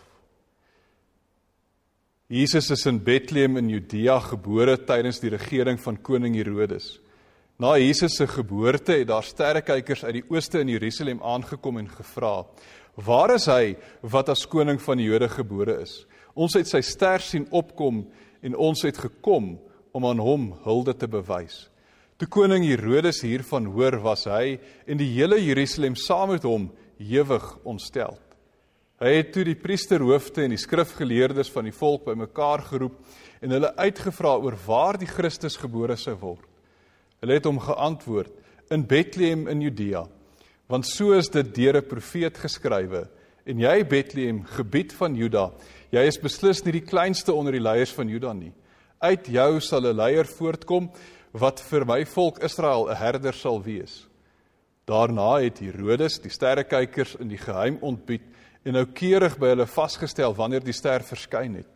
Jesus 2.28 2.68
is 2.76 2.84
in 2.92 3.00
Bethlehem 3.00 3.56
in 3.62 3.70
Judea 3.72 4.18
gebore 4.26 4.76
tydens 4.84 5.24
die 5.24 5.32
regering 5.32 5.80
van 5.80 6.02
koning 6.04 6.36
Herodes. 6.36 6.98
Na 7.56 7.78
Jesus 7.80 8.20
se 8.20 8.28
geboorte 8.28 9.00
het 9.00 9.08
daar 9.08 9.24
sterrekykers 9.24 10.04
uit 10.04 10.18
die 10.20 10.28
ooste 10.28 10.60
in 10.60 10.76
Jerusalem 10.76 11.24
aangekom 11.24 11.80
en 11.80 11.88
gevra: 11.88 12.44
"Waar 13.00 13.38
is 13.40 13.48
hy 13.48 13.78
wat 14.02 14.36
as 14.36 14.44
koning 14.44 14.84
van 14.84 15.00
die 15.00 15.08
Jode 15.08 15.32
gebore 15.32 15.80
is? 15.80 16.02
Ons 16.36 16.60
het 16.60 16.68
sy 16.68 16.82
ster 16.82 17.24
sien 17.24 17.48
opkom 17.52 18.04
en 18.42 18.56
ons 18.56 18.84
het 18.84 18.98
gekom 18.98 19.62
om 19.94 20.06
aan 20.06 20.20
hom 20.20 20.52
hulde 20.68 20.92
te 20.92 21.08
bewys." 21.08 21.70
Toe 22.24 22.30
koning 22.32 22.64
Herodes 22.64 23.18
hiervan 23.26 23.66
hoor, 23.68 23.98
was 24.00 24.22
hy 24.32 24.54
en 24.88 24.96
die 24.96 25.10
hele 25.10 25.36
Jerusalem 25.44 25.98
saam 26.00 26.30
met 26.32 26.46
hom 26.48 26.70
hewig 26.96 27.44
ontstel. 27.68 28.16
Hy 29.04 29.12
het 29.18 29.34
toe 29.36 29.44
die 29.44 29.58
priesterhoofde 29.60 30.46
en 30.46 30.54
die 30.56 30.62
skrifgeleerdes 30.62 31.52
van 31.52 31.68
die 31.68 31.76
volk 31.76 32.06
bymekaar 32.06 32.64
geroep 32.70 32.96
en 33.44 33.52
hulle 33.58 33.74
uitgevra 33.76 34.38
oor 34.40 34.56
waar 34.64 35.02
die 35.02 35.10
Christus 35.10 35.60
gebore 35.60 35.98
sou 36.00 36.16
word. 36.22 36.48
Hulle 37.20 37.42
het 37.42 37.50
hom 37.50 37.60
geantwoord: 37.60 38.32
In 38.72 38.88
Bethlehem 38.88 39.50
in 39.52 39.68
Judea, 39.68 40.06
want 40.72 40.88
so 40.88 41.12
is 41.20 41.28
dit 41.28 41.52
deur 41.60 41.82
'n 41.82 41.90
profeet 41.92 42.40
geskrywe: 42.40 43.10
En 43.44 43.60
jy 43.60 43.84
Bethlehem, 43.84 44.46
gebied 44.46 44.94
van 44.94 45.14
Juda, 45.16 45.52
jy 45.92 46.08
is 46.08 46.24
beslis 46.24 46.64
nie 46.64 46.80
die 46.80 46.88
kleinste 46.88 47.34
onder 47.34 47.52
die 47.52 47.68
leiers 47.68 47.92
van 47.92 48.08
Juda 48.08 48.32
nie. 48.32 48.54
Uit 49.02 49.28
jou 49.28 49.60
sal 49.60 49.92
'n 49.92 49.98
leier 49.98 50.24
voortkom 50.24 50.90
wat 51.34 51.62
vir 51.66 51.86
my 51.90 52.04
volk 52.06 52.40
Israel 52.46 52.90
'n 52.90 52.96
herder 52.96 53.34
sal 53.34 53.62
wees. 53.62 54.08
Daarna 54.86 55.42
het 55.42 55.60
Herodes 55.60 56.20
die 56.20 56.30
sterrekykers 56.30 57.16
in 57.20 57.30
die 57.30 57.38
geheim 57.38 57.78
ontbied 57.82 58.22
en 58.64 58.74
noukeurig 58.74 59.38
by 59.40 59.48
hulle 59.54 59.66
vasgestel 59.66 60.36
wanneer 60.36 60.64
die 60.64 60.74
ster 60.74 61.00
verskyn 61.00 61.56
het. 61.56 61.68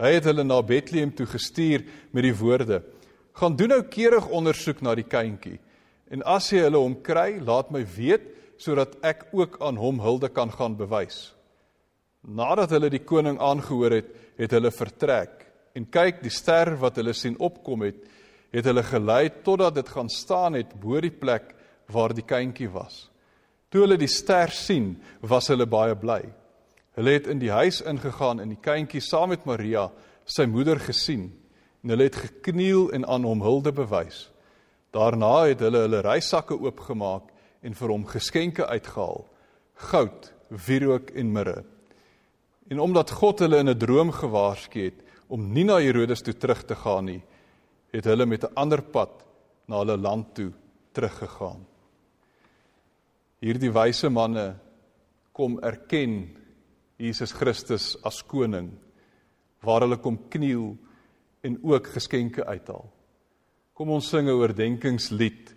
Hy 0.00 0.14
het 0.16 0.24
hulle 0.24 0.44
na 0.44 0.62
Bethlehem 0.62 1.12
toe 1.14 1.26
gestuur 1.26 1.84
met 2.12 2.22
die 2.22 2.34
woorde: 2.34 2.82
"Gaan 3.32 3.56
doen 3.56 3.68
noukeurig 3.68 4.28
ondersoek 4.28 4.82
na 4.82 4.94
die 4.94 5.04
kindjie 5.08 5.60
en 6.10 6.22
as 6.22 6.50
jy 6.50 6.58
hulle 6.58 6.78
hom 6.78 7.02
kry, 7.02 7.40
laat 7.40 7.70
my 7.70 7.84
weet 7.84 8.22
sodat 8.58 8.96
ek 9.02 9.26
ook 9.32 9.56
aan 9.60 9.76
hom 9.76 10.00
hulde 10.00 10.28
kan 10.28 10.50
gaan 10.50 10.76
bewys." 10.76 11.34
Nadat 12.22 12.70
hulle 12.70 12.90
die 12.90 13.04
koning 13.04 13.38
aangehoor 13.38 13.90
het, 13.90 14.08
het 14.38 14.50
hulle 14.50 14.70
vertrek 14.70 15.46
en 15.74 15.84
kyk 15.84 16.22
die 16.22 16.30
ster 16.30 16.76
wat 16.76 16.96
hulle 16.96 17.12
sien 17.12 17.36
opkom 17.38 17.82
het 17.82 17.96
het 18.52 18.68
hulle 18.68 18.84
gelei 18.84 19.30
totdat 19.44 19.74
dit 19.74 19.88
gaan 19.88 20.08
staan 20.12 20.54
het 20.58 20.74
bo 20.80 21.00
die 21.00 21.10
plek 21.10 21.54
waar 21.92 22.14
die 22.14 22.24
kindjie 22.24 22.68
was. 22.72 23.08
Toe 23.72 23.86
hulle 23.86 23.96
die 23.96 24.10
ster 24.10 24.52
sien, 24.52 24.98
was 25.20 25.48
hulle 25.48 25.66
baie 25.66 25.96
bly. 25.96 26.20
Hulle 26.96 27.14
het 27.16 27.28
in 27.32 27.40
die 27.40 27.50
huis 27.50 27.80
ingegaan 27.80 28.42
en 28.44 28.52
die 28.52 28.60
kindjie 28.60 29.00
saam 29.00 29.32
met 29.32 29.46
Maria, 29.48 29.88
sy 30.28 30.44
moeder 30.46 30.80
gesien 30.80 31.30
en 31.82 31.90
hulle 31.90 32.06
het 32.06 32.18
gekniel 32.28 32.90
en 32.94 33.06
aan 33.10 33.24
hom 33.26 33.40
hulde 33.42 33.72
bewys. 33.74 34.28
Daarna 34.94 35.48
het 35.48 35.64
hulle 35.64 35.86
hulle 35.86 36.02
reissakke 36.04 36.54
oopgemaak 36.54 37.32
en 37.64 37.74
vir 37.74 37.94
hom 37.94 38.04
geskenke 38.06 38.66
uitgehaal: 38.68 39.24
goud, 39.90 40.28
wierook 40.66 41.10
en 41.16 41.32
mirre. 41.32 41.62
En 42.70 42.80
omdat 42.80 43.10
God 43.10 43.40
hulle 43.42 43.58
in 43.58 43.70
'n 43.70 43.78
droom 43.78 44.12
gewaarsku 44.12 44.80
het 44.80 45.00
om 45.28 45.52
nie 45.52 45.64
na 45.64 45.80
Herodes 45.80 46.22
toe 46.22 46.34
terug 46.34 46.62
te 46.64 46.74
gaan 46.74 47.04
nie, 47.04 47.22
het 47.92 48.04
hulle 48.08 48.26
met 48.26 48.44
'n 48.44 48.54
ander 48.54 48.82
pad 48.82 49.26
na 49.68 49.78
hulle 49.78 49.96
land 49.96 50.34
toe 50.34 50.52
teruggegaan. 50.92 51.66
Hierdie 53.40 53.72
wyse 53.72 54.08
manne 54.08 54.54
kom 55.32 55.58
erken 55.62 56.36
Jesus 56.96 57.32
Christus 57.32 57.96
as 58.04 58.22
koning 58.22 58.70
waar 59.62 59.80
hulle 59.80 59.96
kom 59.96 60.18
kniel 60.28 60.76
en 61.42 61.58
ook 61.62 61.86
geskenke 61.86 62.44
uithaal. 62.44 62.86
Kom 63.74 63.90
ons 63.90 64.08
sing 64.08 64.28
'n 64.28 64.38
oordenkingslied 64.38 65.54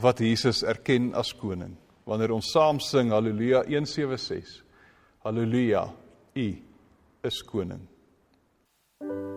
wat 0.00 0.18
Jesus 0.18 0.62
erken 0.62 1.14
as 1.14 1.32
koning. 1.32 1.76
Wanneer 2.04 2.32
ons 2.32 2.50
saam 2.50 2.80
sing 2.80 3.10
Halleluja 3.10 3.64
176. 3.66 4.64
Halleluja, 5.24 5.92
U 6.34 6.62
is 7.22 7.42
koning. 7.42 7.88
Ons 9.00 9.35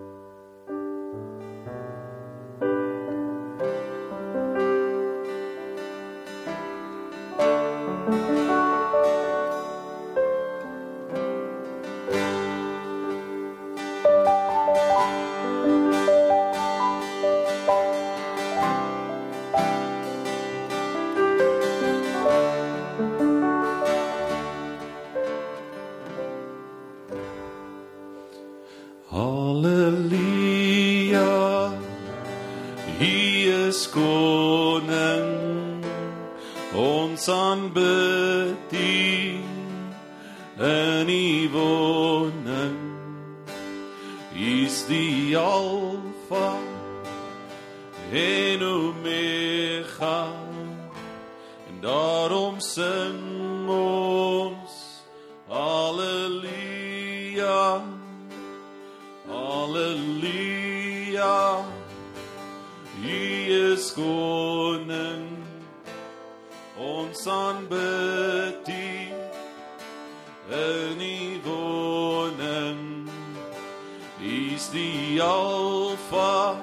He's 74.19 74.67
the 74.69 75.21
Alpha 75.21 76.57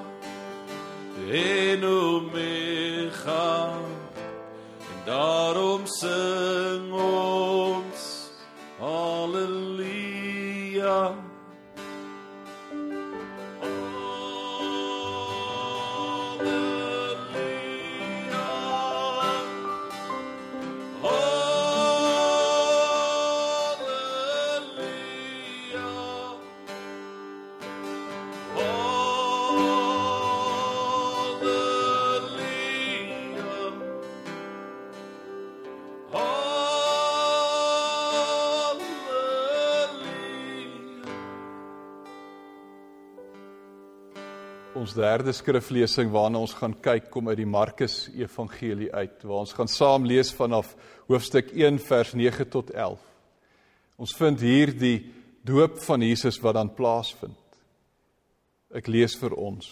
en 1.30 1.84
Omega. 1.84 3.72
En 4.78 5.02
daarom 5.04 5.86
sing 5.86 6.92
ons 6.92 7.75
derde 44.96 45.32
skriflesing 45.36 46.10
waarna 46.12 46.40
ons 46.42 46.54
gaan 46.56 46.74
kyk 46.82 47.10
kom 47.12 47.28
uit 47.28 47.38
die 47.38 47.48
Markus 47.48 48.06
Evangelie 48.16 48.88
uit, 48.92 49.22
waar 49.22 49.44
ons 49.44 49.54
gaan 49.56 49.70
saam 49.70 50.06
lees 50.08 50.32
vanaf 50.34 50.72
hoofstuk 51.06 51.52
1 51.54 51.78
vers 51.86 52.14
9 52.16 52.48
tot 52.50 52.72
11. 52.74 53.02
Ons 53.96 54.14
vind 54.18 54.40
hier 54.40 54.72
die 54.76 54.98
doop 55.46 55.78
van 55.84 56.02
Jesus 56.02 56.40
wat 56.42 56.58
dan 56.58 56.72
plaasvind. 56.74 57.38
Ek 58.74 58.88
lees 58.90 59.14
vir 59.20 59.36
ons. 59.38 59.68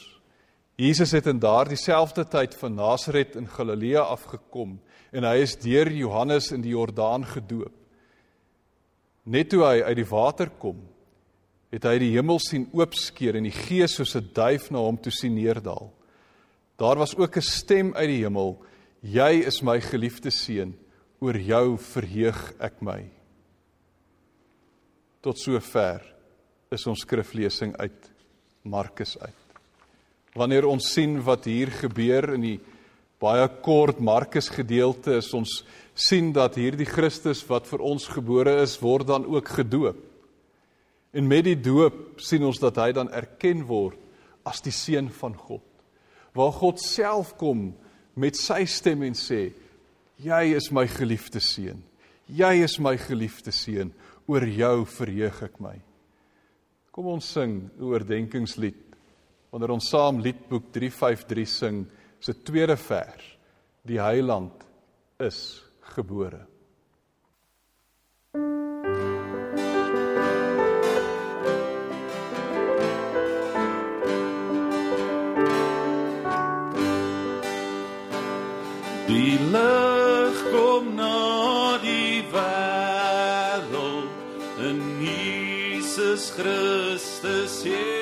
Jesus 0.78 1.12
het 1.14 1.28
in 1.30 1.42
daardie 1.42 1.78
selfde 1.78 2.24
tyd 2.26 2.54
van 2.58 2.74
Nasaret 2.74 3.36
in 3.38 3.46
Galilea 3.50 4.02
afgekom 4.10 4.78
en 5.14 5.26
hy 5.28 5.36
is 5.44 5.54
deur 5.62 5.90
Johannes 5.92 6.50
in 6.54 6.64
die 6.64 6.72
Jordaan 6.74 7.26
gedoop. 7.30 7.74
Net 9.24 9.52
toe 9.52 9.62
hy 9.64 9.78
uit 9.86 9.96
die 10.00 10.08
water 10.08 10.50
kom, 10.60 10.80
het 11.74 11.88
hy 11.88 11.96
die 11.98 12.12
hemel 12.14 12.38
sien 12.38 12.68
oopskeer 12.76 13.40
en 13.40 13.48
die 13.48 13.54
Gees 13.54 13.96
soos 13.98 14.14
'n 14.14 14.30
duif 14.34 14.70
na 14.70 14.78
hom 14.78 14.96
toe 14.96 15.10
sien 15.12 15.34
neerdal. 15.34 15.90
Daar 16.78 16.98
was 16.98 17.16
ook 17.16 17.36
'n 17.36 17.42
stem 17.42 17.94
uit 17.94 18.08
die 18.08 18.22
hemel: 18.22 18.62
"Jy 19.02 19.42
is 19.46 19.62
my 19.62 19.80
geliefde 19.80 20.30
seun, 20.30 20.74
oor 21.20 21.36
jou 21.36 21.76
verheug 21.76 22.54
ek 22.60 22.82
my." 22.82 23.10
Tot 25.20 25.38
sover 25.38 26.00
is 26.70 26.86
ons 26.86 27.00
skriflesing 27.00 27.76
uit 27.76 28.10
Markus 28.62 29.18
uit. 29.18 29.34
Wanneer 30.34 30.66
ons 30.66 30.92
sien 30.92 31.22
wat 31.22 31.44
hier 31.44 31.70
gebeur 31.70 32.34
in 32.34 32.40
die 32.40 32.60
baie 33.20 33.48
kort 33.62 34.00
Markus 34.00 34.48
gedeelte, 34.48 35.16
is 35.16 35.34
ons 35.34 35.64
sien 35.94 36.32
dat 36.32 36.54
hierdie 36.54 36.86
Christus 36.86 37.42
wat 37.48 37.66
vir 37.66 37.80
ons 37.80 38.06
gebore 38.06 38.62
is, 38.62 38.80
word 38.80 39.06
dan 39.06 39.24
ook 39.24 39.48
gedoop. 39.48 40.13
En 41.14 41.28
met 41.30 41.44
die 41.46 41.58
doop 41.58 42.18
sien 42.18 42.42
ons 42.42 42.58
dat 42.58 42.78
hy 42.82 42.90
dan 42.96 43.10
erken 43.14 43.62
word 43.68 44.00
as 44.44 44.62
die 44.64 44.74
seun 44.74 45.12
van 45.14 45.36
God. 45.38 45.62
Waar 46.34 46.52
God 46.56 46.82
self 46.82 47.36
kom 47.38 47.68
met 48.18 48.38
sy 48.38 48.64
stem 48.66 49.04
en 49.06 49.14
sê: 49.14 49.52
"Jy 50.18 50.54
is 50.56 50.70
my 50.72 50.86
geliefde 50.86 51.40
seun. 51.40 51.82
Jy 52.26 52.64
is 52.64 52.78
my 52.80 52.96
geliefde 52.98 53.52
seun. 53.52 53.92
Oor 54.26 54.42
jou 54.42 54.84
verheug 54.84 55.42
ek 55.42 55.60
my." 55.60 55.80
Kom 56.90 57.06
ons 57.06 57.24
sing 57.24 57.70
'n 57.78 57.82
oordenkingslied. 57.82 58.82
Wanneer 59.50 59.70
ons 59.70 59.88
saam 59.88 60.20
Liedboek 60.20 60.72
353 60.72 61.48
sing, 61.48 61.86
se 62.20 62.32
tweede 62.42 62.76
vers: 62.76 63.38
Die 63.84 64.00
Heiland 64.00 64.64
is 65.20 65.62
gebore. 65.80 66.53
Christus 86.36 87.62
hier 87.62 87.93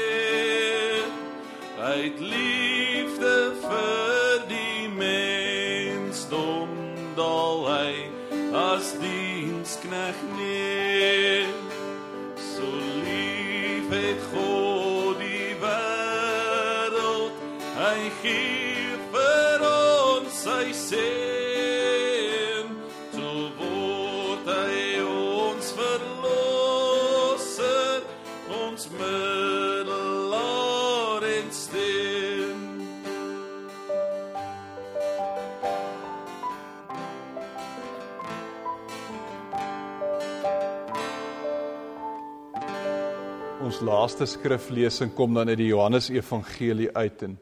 laaste 44.02 44.26
skriflesing 44.26 45.12
kom 45.14 45.36
dan 45.36 45.52
uit 45.52 45.60
die 45.60 45.68
Johannes 45.68 46.08
Evangelie 46.10 46.88
uit 46.90 47.20
en 47.22 47.36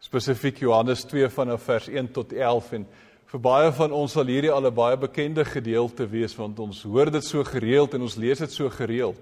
spesifiek 0.00 0.62
Johannes 0.62 1.02
2 1.10 1.28
vanaf 1.28 1.66
vers 1.66 1.90
1 1.92 2.08
tot 2.16 2.32
11 2.32 2.70
en 2.78 2.86
vir 3.32 3.42
baie 3.44 3.72
van 3.76 3.92
ons 3.92 4.14
sal 4.16 4.30
hierdie 4.32 4.52
al 4.52 4.64
'n 4.64 4.74
baie 4.74 4.96
bekende 4.96 5.44
gedeelte 5.44 6.06
wees 6.08 6.32
want 6.38 6.58
ons 6.58 6.80
hoor 6.88 7.10
dit 7.10 7.24
so 7.24 7.44
gereeld 7.44 7.94
en 7.94 8.00
ons 8.00 8.16
lees 8.16 8.38
dit 8.38 8.52
so 8.52 8.70
gereeld 8.70 9.20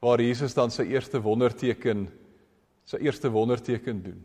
waar 0.00 0.22
Jesus 0.22 0.54
dan 0.54 0.70
sy 0.70 0.86
eerste 0.86 1.18
wonderteken 1.18 2.06
sy 2.86 3.02
eerste 3.02 3.28
wonderteken 3.28 4.02
doen. 4.02 4.22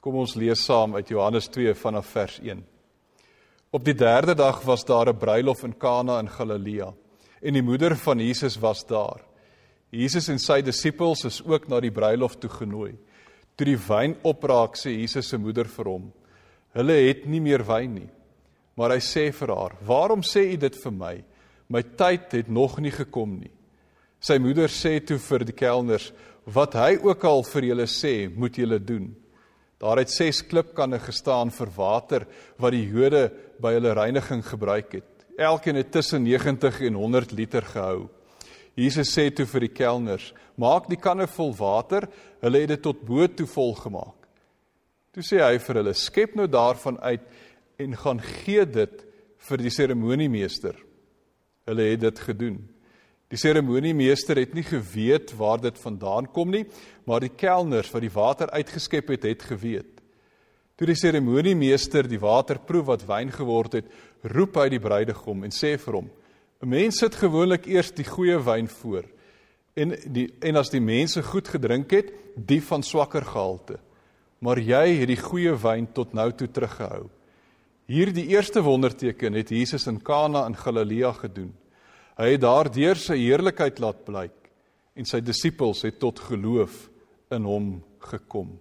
Kom 0.00 0.14
ons 0.14 0.36
lees 0.36 0.64
saam 0.64 0.94
uit 0.94 1.08
Johannes 1.08 1.48
2 1.48 1.74
vanaf 1.74 2.06
vers 2.06 2.40
1. 2.40 2.64
Op 3.72 3.84
die 3.84 3.94
derde 3.94 4.34
dag 4.34 4.62
was 4.62 4.84
daar 4.84 5.08
'n 5.08 5.18
bruilof 5.18 5.64
in 5.64 5.76
Kana 5.76 6.18
in 6.18 6.28
Galilea 6.28 6.94
en 7.42 7.52
die 7.52 7.62
moeder 7.62 7.96
van 7.96 8.18
Jesus 8.18 8.56
was 8.56 8.86
daar. 8.86 9.35
Jesus 9.94 10.28
en 10.28 10.38
sy 10.42 10.60
disippels 10.66 11.24
is 11.28 11.40
ook 11.46 11.68
na 11.70 11.80
die 11.80 11.92
bruilof 11.94 12.36
toe 12.40 12.50
genooi. 12.50 12.94
Toe 13.56 13.66
die 13.68 13.78
wyn 13.78 14.16
opraak, 14.26 14.76
sê 14.76 14.92
Jesus 14.92 15.28
se 15.30 15.38
moeder 15.38 15.64
vir 15.64 15.84
hom: 15.84 16.12
"Hulle 16.74 16.96
het 17.08 17.26
nie 17.26 17.40
meer 17.40 17.62
wyn 17.64 17.94
nie." 17.94 18.10
Maar 18.76 18.90
hy 18.90 19.00
sê 19.00 19.32
vir 19.32 19.54
haar: 19.54 19.76
"Waarom 19.80 20.22
sê 20.22 20.52
u 20.52 20.56
dit 20.56 20.76
vir 20.82 20.92
my? 20.92 21.24
My 21.68 21.82
tyd 21.82 22.32
het 22.32 22.48
nog 22.48 22.78
nie 22.78 22.90
gekom 22.90 23.38
nie." 23.40 23.50
Sy 24.20 24.38
moeder 24.38 24.68
sê 24.68 25.00
toe 25.00 25.18
vir 25.18 25.44
die 25.44 25.52
kelners: 25.52 26.12
"Wat 26.44 26.74
hy 26.74 26.98
ook 27.02 27.24
al 27.24 27.42
vir 27.42 27.62
julle 27.62 27.86
sê, 27.86 28.28
moet 28.34 28.56
julle 28.56 28.78
doen." 28.78 29.14
Daar 29.78 29.98
het 29.98 30.10
6 30.10 30.46
klipkanne 30.48 30.98
gestaan 30.98 31.50
vir 31.50 31.68
water 31.76 32.26
wat 32.58 32.72
die 32.72 32.88
Jode 32.88 33.30
by 33.60 33.74
hulle 33.76 33.92
reiniging 33.92 34.42
gebruik 34.44 34.92
het. 34.92 35.10
Elkeen 35.36 35.76
het 35.76 35.92
tussen 35.92 36.24
90 36.24 36.80
en 36.80 36.94
100 36.94 37.32
liter 37.32 37.62
gehou. 37.62 38.08
Jesus 38.76 39.08
sê 39.08 39.30
toe 39.32 39.46
vir 39.48 39.66
die 39.66 39.72
kelners: 39.72 40.32
"Maak 40.56 40.88
die 40.88 41.00
kanne 41.00 41.26
vol 41.26 41.54
water." 41.56 42.08
Hulle 42.42 42.60
het 42.60 42.68
dit 42.68 42.82
tot 42.82 43.00
bo 43.00 43.26
toe 43.26 43.46
vol 43.46 43.74
gemaak. 43.74 44.28
Toe 45.12 45.22
sê 45.24 45.40
hy 45.40 45.58
vir 45.58 45.76
hulle: 45.80 45.94
"Skep 45.94 46.36
nou 46.36 46.46
daarvan 46.46 47.00
uit 47.00 47.24
en 47.78 47.96
gaan 47.96 48.20
gee 48.20 48.64
dit 48.66 49.04
vir 49.48 49.56
die 49.56 49.70
seremoniemeester." 49.70 50.76
Hulle 51.66 51.82
het 51.82 52.00
dit 52.00 52.18
gedoen. 52.18 52.68
Die 53.28 53.38
seremoniemeester 53.38 54.36
het 54.38 54.54
nie 54.54 54.62
geweet 54.62 55.32
waar 55.34 55.58
dit 55.58 55.78
vandaan 55.78 56.28
kom 56.30 56.50
nie, 56.50 56.66
maar 57.06 57.20
die 57.20 57.34
kelners 57.34 57.90
wat 57.90 58.04
die 58.04 58.12
water 58.12 58.50
uitgeskep 58.50 59.08
het, 59.08 59.24
het 59.24 59.42
geweet. 59.42 59.96
Toe 60.76 60.86
die 60.86 60.94
seremoniemeester 60.94 62.06
die 62.06 62.20
water 62.20 62.60
proe 62.62 62.84
wat 62.84 63.02
wyn 63.08 63.32
geword 63.32 63.80
het, 63.80 63.90
roep 64.22 64.60
hy 64.60 64.68
die 64.68 64.82
bruidegom 64.82 65.42
en 65.42 65.50
sê 65.50 65.74
vir 65.80 65.98
hom: 66.02 66.10
'n 66.62 66.68
Mens 66.68 66.98
sit 66.98 67.14
gewoonlik 67.14 67.66
eers 67.66 67.92
die 67.92 68.04
goeie 68.04 68.38
wyn 68.38 68.68
voor 68.68 69.04
en 69.76 69.92
die 70.08 70.30
en 70.40 70.56
as 70.56 70.70
die 70.72 70.80
mense 70.80 71.22
goed 71.22 71.48
gedrink 71.48 71.90
het, 71.92 72.12
die 72.36 72.62
van 72.64 72.82
swakker 72.82 73.24
gehalte. 73.24 73.78
Maar 74.40 74.58
jy 74.58 75.00
het 75.00 75.08
die 75.08 75.20
goeie 75.20 75.52
wyn 75.52 75.86
tot 75.92 76.14
nou 76.16 76.30
toe 76.32 76.48
teruggehou. 76.48 77.06
Hierdie 77.86 78.26
eerste 78.32 78.62
wonderteken 78.64 79.36
het 79.38 79.52
Jesus 79.52 79.86
in 79.86 80.00
Kana 80.02 80.46
in 80.46 80.56
Galilea 80.56 81.12
gedoen. 81.12 81.52
Hy 82.16 82.32
het 82.32 82.40
daardeur 82.40 82.96
sy 82.96 83.18
heerlikheid 83.20 83.78
laat 83.78 84.04
blyk 84.06 84.50
en 84.96 85.04
sy 85.04 85.20
disippels 85.20 85.84
het 85.84 86.00
tot 86.00 86.18
geloof 86.24 86.86
in 87.36 87.44
hom 87.44 87.68
gekom. 88.08 88.54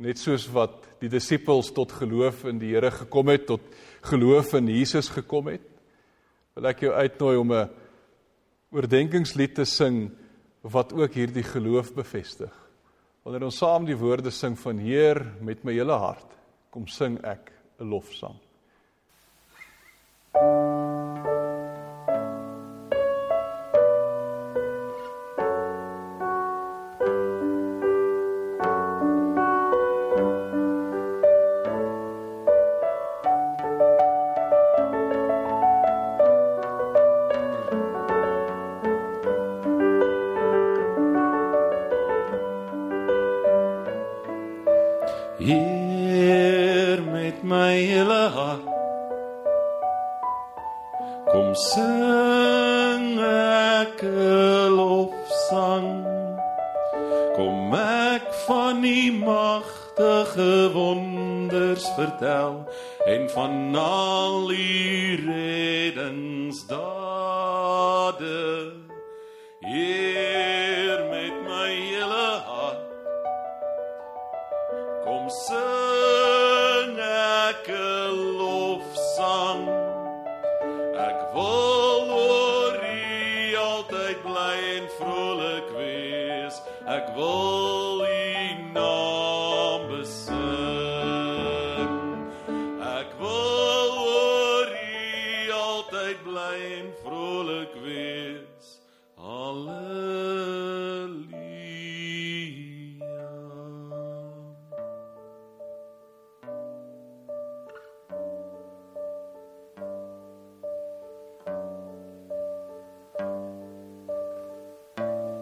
Net 0.00 0.18
soos 0.18 0.46
wat 0.48 0.86
die 1.02 1.10
disippels 1.12 1.68
tot 1.76 1.92
geloof 1.92 2.46
in 2.48 2.58
die 2.58 2.72
Here 2.72 2.90
gekom 2.90 3.28
het, 3.28 3.44
tot 3.46 3.60
geloof 4.08 4.54
in 4.56 4.70
Jesus 4.72 5.10
gekom 5.12 5.52
het, 5.52 5.66
wil 6.54 6.66
ek 6.66 6.80
jou 6.80 6.92
uitnooi 6.92 7.36
om 7.36 7.52
'n 7.52 7.70
oordenkingslied 8.70 9.54
te 9.54 9.64
sing 9.64 10.10
wat 10.62 10.92
ook 10.92 11.14
hierdie 11.14 11.42
geloof 11.42 11.94
bevestig. 11.94 12.52
Wanneer 13.24 13.44
ons 13.44 13.58
saam 13.58 13.84
die 13.84 13.96
woorde 13.96 14.30
sing 14.30 14.58
van 14.58 14.78
Heer 14.78 15.26
met 15.40 15.64
my 15.64 15.72
hele 15.72 15.96
hart, 15.98 16.36
kom 16.70 16.86
sing 16.86 17.18
ek 17.24 17.52
'n 17.80 17.84
lofsang. 17.84 18.36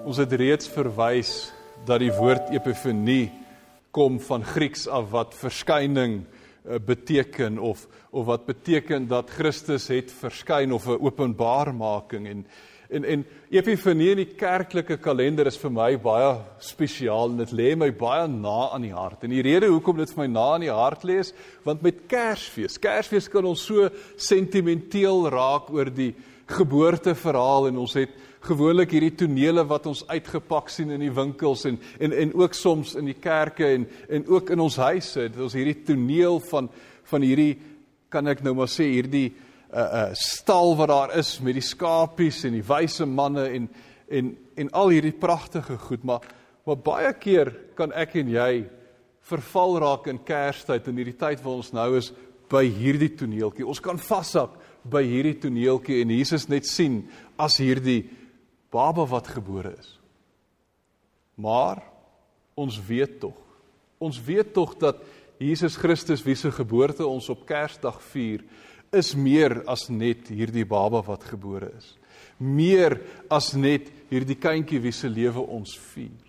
Ons 0.09 0.17
het 0.23 0.33
reeds 0.41 0.71
verwys 0.73 1.31
dat 1.85 2.01
die 2.01 2.13
woord 2.17 2.47
epifanie 2.57 3.27
kom 3.93 4.15
van 4.25 4.41
Grieks 4.41 4.87
af 4.89 5.11
wat 5.13 5.35
verskyning 5.37 6.23
eh, 6.23 6.79
beteken 6.81 7.59
of 7.61 7.83
of 8.09 8.25
wat 8.25 8.47
beteken 8.47 9.05
dat 9.11 9.29
Christus 9.29 9.91
het 9.93 10.09
verskyn 10.09 10.73
of 10.73 10.87
'n 10.89 10.97
openbarmaking 11.05 12.27
en 12.27 12.47
en 12.89 13.05
en 13.05 13.27
epifanie 13.51 14.11
in 14.11 14.17
die 14.25 14.33
kerklike 14.33 14.97
kalender 14.97 15.47
is 15.47 15.59
vir 15.59 15.71
my 15.71 15.99
baie 15.99 16.41
spesiaal 16.59 17.29
en 17.31 17.37
dit 17.37 17.53
lê 17.53 17.77
my 17.77 17.91
baie 17.93 18.27
na 18.29 18.71
aan 18.73 18.83
die 18.83 18.95
hart. 18.95 19.25
En 19.25 19.31
die 19.31 19.43
rede 19.43 19.69
hoekom 19.69 19.97
dit 19.97 20.11
vir 20.15 20.23
my 20.23 20.33
na 20.33 20.55
aan 20.55 20.65
die 20.65 20.73
hart 20.73 21.05
lê 21.05 21.19
is 21.19 21.35
want 21.65 21.83
met 21.83 22.09
Kersfees, 22.09 22.79
Kersfees 22.79 23.29
kan 23.29 23.45
ons 23.45 23.61
so 23.61 23.91
sentimenteel 24.17 25.29
raak 25.29 25.69
oor 25.71 25.91
die 25.91 26.15
geboorteverhaal 26.47 27.69
en 27.69 27.77
ons 27.77 27.95
het 27.95 28.09
gewoonlik 28.47 28.93
hierdie 28.95 29.15
tonele 29.19 29.65
wat 29.69 29.87
ons 29.91 30.05
uitgepak 30.09 30.71
sien 30.71 30.93
in 30.95 31.03
die 31.03 31.15
winkels 31.15 31.65
en 31.69 31.79
en 31.99 32.13
en 32.13 32.35
ook 32.39 32.55
soms 32.55 32.95
in 32.99 33.11
die 33.11 33.19
kerke 33.19 33.67
en 33.67 33.89
en 34.09 34.27
ook 34.27 34.51
in 34.51 34.61
ons 34.61 34.77
huise. 34.77 35.29
Dit 35.29 35.41
ons 35.43 35.57
hierdie 35.57 35.83
toneel 35.85 36.41
van 36.51 36.71
van 37.11 37.23
hierdie 37.23 37.59
kan 38.09 38.27
ek 38.29 38.43
nou 38.45 38.55
maar 38.55 38.71
sê 38.71 38.89
hierdie 38.93 39.33
uh 39.69 39.85
uh 39.85 40.09
stal 40.17 40.77
wat 40.77 40.89
daar 40.89 41.15
is 41.19 41.41
met 41.41 41.59
die 41.59 41.65
skapies 41.65 42.45
en 42.45 42.57
die 42.57 42.65
wyse 42.65 43.07
manne 43.07 43.49
en 43.49 43.69
en 44.09 44.37
en 44.57 44.71
al 44.73 44.89
hierdie 44.89 45.13
pragtige 45.13 45.77
goed, 45.79 46.05
maar 46.05 46.21
maar 46.67 46.77
baie 46.77 47.13
keer 47.17 47.53
kan 47.77 47.93
ek 47.93 48.17
en 48.21 48.29
jy 48.29 48.53
verval 49.29 49.79
raak 49.81 50.09
in 50.09 50.19
Kerstyd 50.25 50.89
in 50.89 50.97
hierdie 51.01 51.19
tyd 51.21 51.43
waar 51.45 51.61
ons 51.61 51.73
nou 51.73 51.91
is 51.99 52.13
by 52.49 52.65
hierdie 52.65 53.13
toneeltjie. 53.17 53.67
Ons 53.67 53.81
kan 53.85 54.01
vashak 54.01 54.57
by 54.89 55.03
hierdie 55.05 55.37
toneeltjie 55.43 56.01
en 56.03 56.13
Jesus 56.17 56.49
net 56.49 56.69
sien 56.69 57.03
as 57.41 57.59
hierdie 57.61 58.07
baba 58.73 59.07
wat 59.09 59.31
gebore 59.33 59.75
is. 59.79 59.95
Maar 61.39 61.83
ons 62.59 62.79
weet 62.87 63.21
tog, 63.23 63.37
ons 63.99 64.19
weet 64.23 64.53
tog 64.55 64.75
dat 64.79 65.03
Jesus 65.39 65.77
Christus 65.79 66.25
wie 66.27 66.35
se 66.35 66.51
geboorte 66.51 67.07
ons 67.07 67.29
op 67.31 67.45
Kersdag 67.47 68.01
vier, 68.11 68.43
is 68.91 69.13
meer 69.15 69.61
as 69.71 69.87
net 69.93 70.31
hierdie 70.33 70.67
baba 70.67 71.03
wat 71.07 71.27
gebore 71.29 71.71
is. 71.77 71.93
Meer 72.39 72.97
as 73.31 73.53
net 73.55 73.91
hierdie 74.11 74.39
kindjie 74.39 74.81
wie 74.83 74.95
se 74.95 75.11
lewe 75.11 75.43
ons 75.43 75.77
vier. 75.93 76.25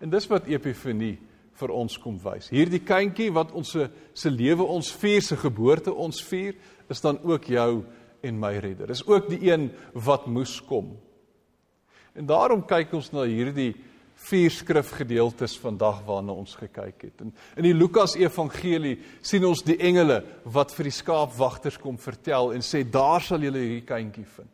En 0.00 0.12
dis 0.12 0.26
wat 0.28 0.48
Epifanie 0.50 1.16
vir 1.60 1.72
ons 1.76 1.96
kom 2.00 2.16
wys. 2.20 2.48
Hierdie 2.52 2.82
kindjie 2.84 3.30
wat 3.36 3.52
ons 3.56 3.74
se 3.76 3.88
se 4.16 4.32
lewe 4.32 4.64
ons 4.64 4.90
vier, 5.00 5.22
se 5.22 5.36
geboorte 5.36 5.92
ons 5.92 6.20
vier, 6.28 6.56
is 6.90 7.00
dan 7.04 7.20
ook 7.24 7.48
jou 7.52 7.84
en 8.26 8.40
my 8.40 8.56
redder. 8.60 8.90
Is 8.90 9.04
ook 9.06 9.28
die 9.30 9.46
een 9.48 9.70
wat 9.94 10.26
moes 10.28 10.58
kom. 10.68 10.96
En 12.14 12.26
daarom 12.26 12.64
kyk 12.66 12.92
ons 12.98 13.10
na 13.14 13.24
hierdie 13.28 13.74
vier 14.20 14.52
skrifgedeeltes 14.52 15.56
vandag 15.62 16.02
waarna 16.04 16.34
ons 16.36 16.52
gekyk 16.60 17.06
het. 17.06 17.22
En 17.24 17.32
in 17.56 17.68
die 17.70 17.76
Lukas 17.76 18.16
Evangelie 18.20 18.98
sien 19.24 19.46
ons 19.48 19.62
die 19.64 19.78
engele 19.80 20.20
wat 20.44 20.74
vir 20.76 20.90
die 20.90 20.96
skaapwagters 20.98 21.78
kom 21.80 21.96
vertel 22.00 22.52
en 22.52 22.64
sê 22.64 22.82
daar 22.84 23.24
sal 23.24 23.46
julle 23.46 23.62
hierdie 23.62 23.86
kindjie 23.88 24.26
vind. 24.36 24.52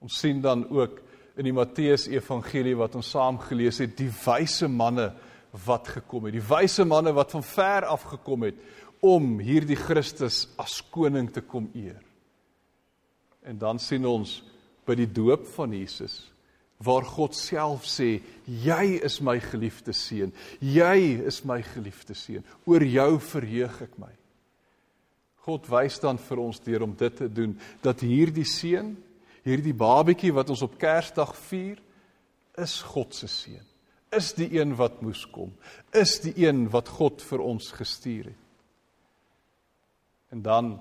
Ons 0.00 0.18
sien 0.22 0.40
dan 0.42 0.64
ook 0.72 0.98
in 1.38 1.46
die 1.46 1.54
Matteus 1.54 2.08
Evangelie 2.10 2.74
wat 2.76 2.96
ons 2.98 3.12
saam 3.14 3.38
gelees 3.44 3.78
het, 3.80 3.94
die 3.96 4.10
wyse 4.10 4.68
manne 4.68 5.10
wat 5.66 5.88
gekom 5.96 6.26
het. 6.26 6.36
Die 6.36 6.48
wyse 6.50 6.84
manne 6.88 7.12
wat 7.14 7.32
van 7.36 7.44
ver 7.46 7.86
af 7.90 8.08
gekom 8.10 8.48
het 8.48 8.58
om 9.00 9.38
hierdie 9.40 9.78
Christus 9.78 10.44
as 10.60 10.80
koning 10.92 11.30
te 11.32 11.40
kom 11.40 11.70
eer. 11.74 12.00
En 13.46 13.56
dan 13.58 13.78
sien 13.80 14.04
ons 14.06 14.40
by 14.90 14.98
die 14.98 15.10
doop 15.10 15.46
van 15.54 15.74
Jesus 15.76 16.24
waar 16.80 17.04
God 17.04 17.36
self 17.36 17.84
sê 17.88 18.22
jy 18.48 18.84
is 19.04 19.18
my 19.20 19.36
geliefde 19.44 19.92
seun. 19.92 20.32
Jy 20.64 21.20
is 21.28 21.42
my 21.44 21.58
geliefde 21.74 22.16
seun. 22.16 22.44
Oor 22.64 22.84
jou 22.88 23.18
verheug 23.20 23.82
ek 23.84 23.98
my. 24.00 24.12
God 25.44 25.68
wys 25.68 25.98
dan 26.00 26.20
vir 26.20 26.40
ons 26.40 26.60
deur 26.64 26.86
om 26.86 26.94
dit 26.96 27.16
te 27.16 27.28
doen 27.28 27.52
dat 27.84 28.00
hierdie 28.04 28.48
seun 28.48 28.94
hierdie 29.44 29.76
babatjie 29.76 30.32
wat 30.36 30.50
ons 30.52 30.64
op 30.64 30.76
Kersdag 30.80 31.32
vier 31.48 31.80
is 32.60 32.80
God 32.92 33.16
se 33.16 33.28
seun. 33.28 33.66
Is 34.12 34.32
die 34.36 34.48
een 34.58 34.74
wat 34.76 35.00
moes 35.04 35.22
kom. 35.30 35.52
Is 35.96 36.18
die 36.24 36.34
een 36.42 36.66
wat 36.72 36.90
God 36.96 37.22
vir 37.24 37.44
ons 37.44 37.70
gestuur 37.76 38.32
het. 38.32 38.46
En 40.34 40.42
dan 40.42 40.72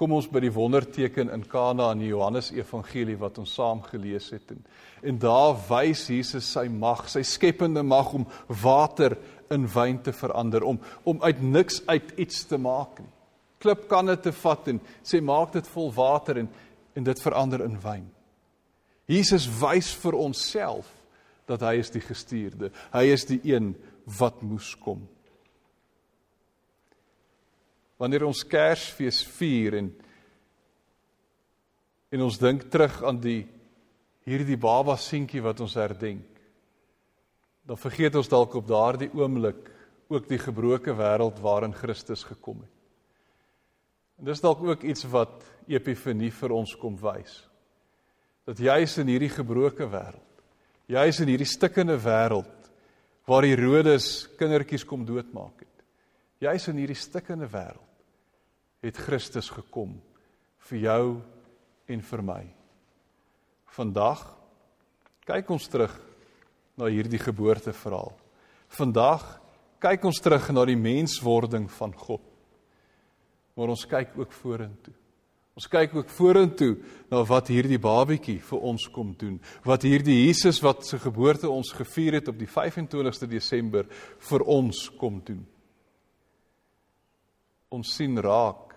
kom 0.00 0.14
ons 0.16 0.30
by 0.32 0.40
die 0.40 0.52
wonderteken 0.54 1.28
in 1.28 1.42
Kana 1.44 1.90
in 1.92 2.00
die 2.00 2.08
Johannes 2.08 2.48
Evangelie 2.56 3.18
wat 3.20 3.36
ons 3.42 3.52
saam 3.58 3.82
gelees 3.84 4.30
het 4.32 4.54
en 4.54 4.62
en 5.04 5.18
daar 5.20 5.54
wys 5.68 6.06
Jesus 6.12 6.44
sy 6.52 6.66
mag, 6.68 7.06
sy 7.08 7.22
skepende 7.24 7.82
mag 7.84 8.10
om 8.16 8.26
water 8.62 9.16
in 9.52 9.64
wyn 9.68 9.98
te 10.04 10.12
verander, 10.12 10.64
om 10.64 10.80
om 11.08 11.20
uit 11.24 11.40
niks 11.40 11.80
uit 11.88 12.12
iets 12.20 12.44
te 12.48 12.58
maak 12.60 13.00
nie. 13.00 13.12
Klip 13.60 13.86
kan 13.88 14.08
dit 14.08 14.22
te 14.24 14.32
vat 14.32 14.68
en 14.72 14.80
sê 15.04 15.20
maak 15.24 15.52
dit 15.56 15.70
vol 15.74 15.92
water 15.96 16.44
en 16.44 16.50
en 16.96 17.04
dit 17.06 17.22
verander 17.22 17.64
in 17.64 17.76
wyn. 17.80 18.08
Jesus 19.08 19.46
wys 19.60 19.92
vir 20.00 20.16
onsself 20.16 20.88
dat 21.48 21.60
hy 21.64 21.76
is 21.80 21.92
die 21.92 22.02
gestuurde. 22.04 22.72
Hy 22.92 23.04
is 23.12 23.24
die 23.28 23.40
een 23.52 23.74
wat 24.18 24.40
moes 24.42 24.74
kom 24.80 25.04
wanneer 28.00 28.24
ons 28.24 28.44
Kersfees 28.48 29.22
vier 29.36 29.76
en 29.82 29.90
en 32.10 32.26
ons 32.26 32.38
dink 32.42 32.64
terug 32.72 33.02
aan 33.06 33.20
die 33.22 33.44
hierdie 34.26 34.58
baba 34.58 34.96
seentjie 34.98 35.42
wat 35.44 35.60
ons 35.62 35.76
herdenk 35.78 36.30
dan 37.70 37.78
vergeet 37.78 38.16
ons 38.18 38.30
dalk 38.30 38.56
op 38.58 38.66
daardie 38.66 39.10
oomblik 39.14 39.68
ook 40.10 40.26
die 40.26 40.40
gebroke 40.42 40.94
wêreld 40.98 41.38
waarin 41.38 41.74
Christus 41.76 42.24
gekom 42.26 42.64
het. 42.64 42.76
En 44.18 44.26
dis 44.26 44.42
dalk 44.42 44.62
ook 44.66 44.82
iets 44.82 45.06
wat 45.12 45.44
Epifanie 45.70 46.32
vir 46.34 46.54
ons 46.56 46.72
kom 46.80 46.96
wys. 46.98 47.36
Dat 48.48 48.58
juis 48.58 48.96
in 48.98 49.12
hierdie 49.12 49.30
gebroke 49.30 49.86
wêreld, 49.86 50.42
juis 50.90 51.20
in 51.22 51.30
hierdie 51.30 51.46
stikkende 51.46 51.94
wêreld 52.02 52.56
waar 53.30 53.46
Herodes 53.46 54.26
kindertjies 54.40 54.82
kom 54.88 55.04
doodmaak 55.06 55.62
het. 55.62 55.86
Juis 56.42 56.66
in 56.72 56.80
hierdie 56.82 56.98
stikkende 56.98 57.46
wêreld 57.52 57.89
het 58.84 58.96
Christus 58.96 59.50
gekom 59.52 59.98
vir 60.70 60.78
jou 60.84 61.04
en 61.90 62.04
vir 62.10 62.22
my. 62.24 62.42
Vandag 63.76 64.22
kyk 65.28 65.50
ons 65.52 65.68
terug 65.70 65.92
na 66.80 66.88
hierdie 66.90 67.20
geboorteverhaal. 67.20 68.12
Vandag 68.72 69.26
kyk 69.82 70.04
ons 70.08 70.20
terug 70.22 70.48
na 70.54 70.64
die 70.68 70.78
menswording 70.78 71.68
van 71.78 71.92
God. 71.96 72.24
Maar 73.56 73.74
ons 73.74 73.84
kyk 73.88 74.16
ook 74.18 74.32
vorentoe. 74.32 74.94
Ons 75.58 75.66
kyk 75.68 75.92
ook 75.98 76.12
vorentoe 76.14 76.76
na 77.10 77.20
wat 77.28 77.50
hierdie 77.52 77.80
babatjie 77.82 78.38
vir 78.46 78.62
ons 78.70 78.86
kom 78.94 79.10
doen. 79.18 79.34
Wat 79.66 79.82
hierdie 79.84 80.22
Jesus 80.22 80.62
wat 80.64 80.86
se 80.86 80.96
geboorte 81.02 81.50
ons 81.50 81.74
gevier 81.76 82.20
het 82.20 82.30
op 82.32 82.38
die 82.40 82.48
25ste 82.48 83.28
Desember 83.28 83.88
vir 84.30 84.46
ons 84.48 84.86
kom 84.96 85.18
doen. 85.26 85.42
Ons 87.70 87.92
sien 87.98 88.16
raak 88.16 88.69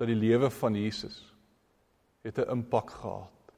dat 0.00 0.08
die 0.08 0.16
lewe 0.16 0.48
van 0.50 0.74
Jesus 0.74 1.18
het 2.24 2.38
'n 2.38 2.50
impak 2.50 2.90
gehad. 2.90 3.52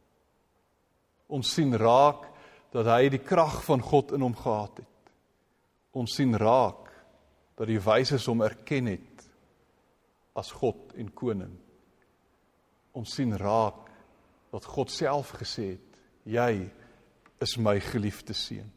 Ons 1.26 1.55
sien 1.55 1.76
raak 1.76 2.26
dat 2.70 2.87
hy 2.87 3.09
die 3.09 3.22
krag 3.22 3.64
van 3.64 3.81
God 3.81 4.12
in 4.12 4.20
hom 4.20 4.35
gehad 4.35 4.76
het. 4.76 5.12
Ons 5.92 6.14
sien 6.14 6.35
raak 6.37 6.90
dat 7.55 7.66
die 7.66 7.81
wyses 7.81 8.26
hom 8.26 8.42
erken 8.42 8.87
het 8.87 9.31
as 10.35 10.50
God 10.52 10.92
en 10.94 11.12
koning. 11.14 11.59
Ons 12.92 13.14
sien 13.14 13.37
raak 13.37 13.90
dat 14.50 14.64
God 14.64 14.90
self 14.90 15.31
gesê 15.31 15.70
het: 15.70 16.00
"Jy 16.24 16.70
is 17.40 17.57
my 17.57 17.81
geliefde 17.81 18.33
seun." 18.35 18.72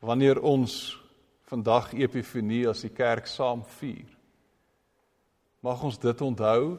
Wanneer 0.00 0.42
ons 0.42 1.00
vandag 1.42 1.92
Epifanie 1.92 2.68
as 2.68 2.80
die 2.80 2.92
kerk 2.92 3.26
saam 3.26 3.64
vier, 3.64 4.13
mag 5.64 5.82
ons 5.82 5.98
dit 5.98 6.24
onthou 6.24 6.76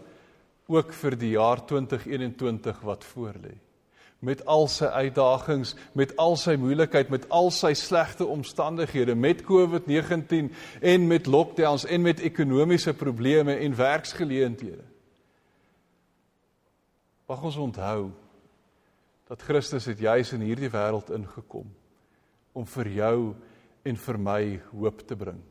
ook 0.70 0.94
vir 0.94 1.18
die 1.18 1.36
jaar 1.36 1.62
2021 1.66 2.84
wat 2.86 3.06
voorlê 3.14 3.56
met 4.26 4.42
al 4.50 4.66
sy 4.72 4.88
uitdagings, 4.90 5.76
met 5.94 6.16
al 6.18 6.34
sy 6.40 6.56
moeilikheid, 6.58 7.12
met 7.14 7.28
al 7.30 7.52
sy 7.54 7.74
slegte 7.78 8.26
omstandighede, 8.26 9.14
met 9.14 9.44
COVID-19 9.46 10.48
en 10.82 11.08
met 11.08 11.28
lockdowns 11.30 11.86
en 11.86 12.02
met 12.02 12.24
ekonomiese 12.26 12.96
probleme 12.98 13.58
en 13.62 13.76
werksgeleenthede. 13.78 14.82
Mag 17.30 17.44
ons 17.44 17.60
onthou 17.62 18.10
dat 19.30 19.46
Christus 19.46 19.86
het 19.90 20.02
juis 20.02 20.32
in 20.34 20.46
hierdie 20.46 20.72
wêreld 20.74 21.12
ingekom 21.14 21.70
om 22.56 22.66
vir 22.78 22.92
jou 22.96 23.20
en 23.86 24.02
vir 24.08 24.20
my 24.22 24.42
hoop 24.72 25.06
te 25.06 25.18
bring. 25.18 25.42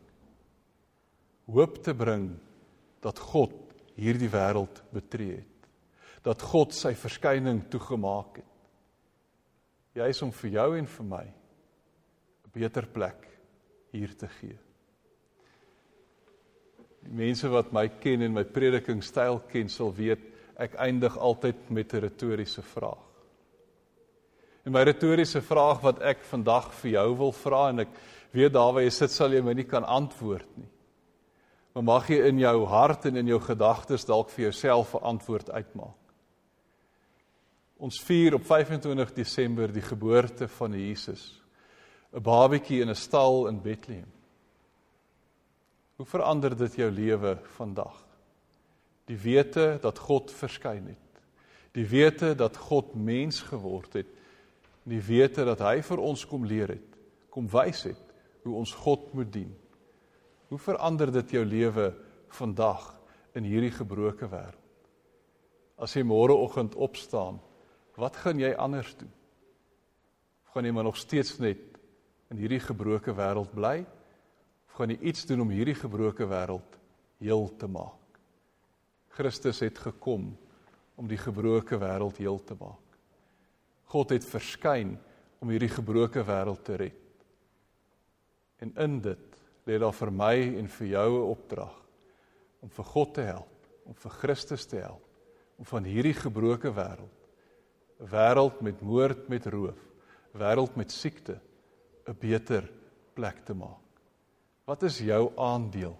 Hoop 1.50 1.78
te 1.84 1.94
bring 1.94 2.30
dat 3.04 3.20
God 3.20 3.52
hierdie 3.94 4.30
wêreld 4.32 4.80
betree 4.94 5.36
het. 5.36 5.68
Dat 6.24 6.42
God 6.42 6.72
sy 6.72 6.94
verskyning 6.96 7.66
toegemaak 7.70 8.40
het 8.40 8.50
juis 9.94 10.22
om 10.26 10.32
vir 10.34 10.56
jou 10.56 10.68
en 10.78 10.86
vir 10.90 11.06
my 11.06 11.24
'n 11.24 12.52
beter 12.52 12.86
plek 12.86 13.28
hier 13.92 14.14
te 14.18 14.28
gee. 14.28 14.58
Die 17.04 17.12
mense 17.12 17.48
wat 17.48 17.72
my 17.72 17.88
ken 17.88 18.22
en 18.22 18.32
my 18.32 18.44
predikingstyl 18.44 19.42
ken, 19.48 19.68
sal 19.68 19.92
weet 19.92 20.20
ek 20.56 20.74
eindig 20.74 21.16
altyd 21.16 21.70
met 21.70 21.94
'n 21.94 22.00
retoriese 22.00 22.62
vraag. 22.62 23.04
En 24.64 24.72
my 24.72 24.82
retoriese 24.82 25.42
vraag 25.42 25.80
wat 25.82 26.00
ek 26.00 26.22
vandag 26.22 26.72
vir 26.74 26.90
jou 26.90 27.16
wil 27.16 27.32
vra 27.32 27.68
en 27.68 27.80
ek 27.80 27.88
weet 28.32 28.52
waar 28.52 28.82
jy 28.82 28.90
sit 28.90 29.10
sal 29.10 29.32
jy 29.32 29.42
my 29.42 29.52
nie 29.52 29.68
kan 29.68 29.84
antwoord 29.84 30.56
nie. 30.56 30.73
Maar 31.74 31.82
mag 31.82 32.08
jy 32.08 32.20
in 32.28 32.38
jou 32.38 32.66
hart 32.70 33.08
en 33.10 33.16
in 33.18 33.26
jou 33.26 33.40
gedagtes 33.42 34.06
dalk 34.06 34.30
vir 34.30 34.44
jouself 34.44 34.94
'n 34.94 35.02
antwoord 35.02 35.50
uitmaak. 35.50 35.98
Ons 37.76 37.98
vier 38.00 38.34
op 38.34 38.44
25 38.46 39.12
Desember 39.12 39.72
die 39.72 39.82
geboorte 39.82 40.48
van 40.48 40.72
Jesus. 40.72 41.42
'n 42.12 42.22
Babatjie 42.22 42.80
in 42.80 42.90
'n 42.90 42.94
stal 42.94 43.48
in 43.48 43.60
Bethlehem. 43.60 44.12
Hoe 45.96 46.06
verander 46.06 46.56
dit 46.56 46.74
jou 46.74 46.90
lewe 46.90 47.38
vandag? 47.42 48.06
Die 49.04 49.18
wete 49.18 49.78
dat 49.80 49.98
God 49.98 50.32
verskyn 50.32 50.86
het. 50.86 51.22
Die 51.72 51.86
wete 51.86 52.34
dat 52.34 52.56
God 52.56 52.94
mens 52.94 53.40
geword 53.40 53.92
het. 53.92 54.06
Die 54.82 55.02
wete 55.02 55.44
dat 55.44 55.58
hy 55.58 55.82
vir 55.82 55.98
ons 55.98 56.26
kom 56.26 56.44
leer 56.44 56.68
het, 56.68 56.96
kom 57.30 57.48
wys 57.48 57.82
het 57.82 58.00
hoe 58.44 58.54
ons 58.54 58.72
God 58.72 59.12
moet 59.14 59.32
dien. 59.32 59.63
Hoe 60.48 60.58
verander 60.58 61.12
dit 61.12 61.30
jou 61.30 61.44
lewe 61.44 61.94
vandag 62.34 62.92
in 63.34 63.46
hierdie 63.46 63.72
gebroke 63.74 64.28
wêreld? 64.28 64.60
As 65.78 65.94
jy 65.96 66.04
môreoggend 66.06 66.76
opstaan 66.78 67.40
Wat 67.94 68.16
gaan 68.18 68.40
jy 68.42 68.50
anders 68.58 68.94
doen? 68.98 69.10
Of 70.44 70.54
gaan 70.54 70.66
jy 70.66 70.72
maar 70.74 70.86
nog 70.86 70.98
steeds 70.98 71.36
net 71.42 71.78
in 72.32 72.40
hierdie 72.42 72.62
gebroke 72.62 73.14
wêreld 73.14 73.52
bly? 73.54 73.84
Of 74.66 74.78
gaan 74.78 74.90
jy 74.90 74.98
iets 75.10 75.26
doen 75.30 75.44
om 75.44 75.52
hierdie 75.54 75.76
gebroke 75.78 76.26
wêreld 76.26 76.78
heel 77.22 77.46
te 77.58 77.70
maak? 77.70 78.18
Christus 79.14 79.62
het 79.62 79.78
gekom 79.78 80.32
om 80.98 81.10
die 81.10 81.18
gebroke 81.18 81.78
wêreld 81.78 82.18
heel 82.18 82.40
te 82.42 82.56
maak. 82.58 82.98
God 83.94 84.10
het 84.10 84.26
verskyn 84.26 84.96
om 85.38 85.52
hierdie 85.54 85.70
gebroke 85.70 86.24
wêreld 86.26 86.64
te 86.66 86.78
red. 86.80 87.00
En 88.58 88.72
in 88.82 88.98
dit 89.04 89.33
lê 89.66 89.78
daar 89.78 89.92
vir 89.92 90.10
my 90.10 90.36
en 90.58 90.68
vir 90.68 90.86
jou 90.86 91.10
'n 91.18 91.30
opdrag 91.30 91.74
om 92.62 92.68
vir 92.68 92.84
God 92.84 93.14
te 93.14 93.22
help, 93.22 93.66
om 93.84 93.94
vir 93.94 94.10
Christus 94.10 94.66
te 94.66 94.76
help, 94.76 95.04
om 95.58 95.64
van 95.64 95.84
hierdie 95.84 96.14
gebroke 96.14 96.72
wêreld 96.72 97.24
'n 98.00 98.10
wêreld 98.10 98.60
met 98.60 98.80
moord, 98.80 99.28
met 99.28 99.46
roof, 99.46 99.78
'n 100.34 100.38
wêreld 100.38 100.76
met 100.76 100.90
siekte 100.92 101.40
'n 102.06 102.16
beter 102.18 102.70
plek 103.14 103.44
te 103.44 103.54
maak. 103.54 103.80
Wat 104.64 104.82
is 104.82 104.98
jou 104.98 105.32
aandeel 105.36 105.96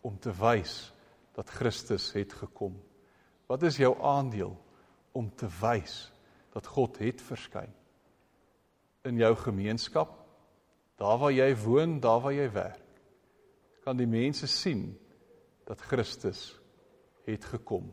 om 0.00 0.18
te 0.18 0.32
wys 0.32 0.92
dat 1.34 1.50
Christus 1.50 2.12
het 2.12 2.32
gekom? 2.32 2.76
Wat 3.46 3.62
is 3.62 3.76
jou 3.76 3.96
aandeel 4.02 4.56
om 5.12 5.30
te 5.34 5.48
wys 5.60 6.12
dat 6.52 6.66
God 6.66 6.98
het 6.98 7.20
verskyn 7.22 7.72
in 9.04 9.16
jou 9.16 9.34
gemeenskap, 9.36 10.25
daar 10.96 11.18
waar 11.20 11.32
jy 11.32 11.50
woon, 11.60 11.98
daar 12.00 12.20
waar 12.24 12.34
jy 12.34 12.48
werk? 12.52 12.82
Kan 13.84 13.98
die 14.00 14.08
mense 14.08 14.48
sien 14.50 14.88
dat 15.68 15.80
Christus 15.80 16.56
het 17.26 17.44
gekom? 17.44 17.92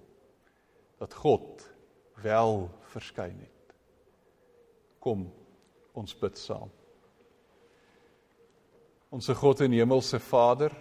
Dat 0.98 1.13
God 1.13 1.68
wel 2.24 2.70
verskyn 2.94 3.36
het. 3.39 3.76
Kom 5.04 5.28
ons 5.94 6.16
bid 6.18 6.38
saam. 6.39 6.72
Onse 9.13 9.36
God 9.36 9.62
en 9.62 9.76
Hemelse 9.76 10.20
Vader, 10.20 10.74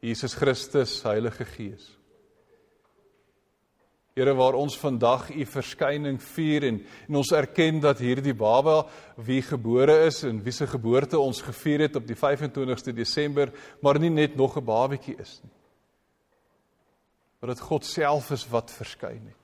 Jesus 0.00 0.34
Christus, 0.34 1.00
Heilige 1.02 1.44
Gees. 1.44 1.99
Here 4.20 4.34
waar 4.36 4.58
ons 4.60 4.76
vandag 4.76 5.30
u 5.32 5.46
verskyning 5.48 6.18
vier 6.20 6.66
en, 6.68 6.82
en 7.08 7.18
ons 7.22 7.32
erken 7.32 7.80
dat 7.80 8.02
hierdie 8.04 8.36
baba 8.36 8.82
wie 9.16 9.40
gebore 9.42 9.96
is 10.10 10.20
en 10.28 10.42
wie 10.44 10.52
se 10.52 10.68
geboorte 10.68 11.18
ons 11.18 11.40
gevier 11.40 11.86
het 11.86 11.96
op 11.96 12.06
die 12.06 12.18
25ste 12.18 12.92
Desember, 12.92 13.48
maar 13.80 13.98
nie 13.98 14.12
net 14.12 14.36
nog 14.36 14.58
'n 14.60 14.64
babatjie 14.64 15.16
is 15.16 15.40
nie. 15.42 15.56
Maar 17.40 17.54
dat 17.54 17.60
God 17.60 17.84
self 17.84 18.30
is 18.30 18.44
wat 18.48 18.70
verskyn 18.70 19.24
het 19.24 19.40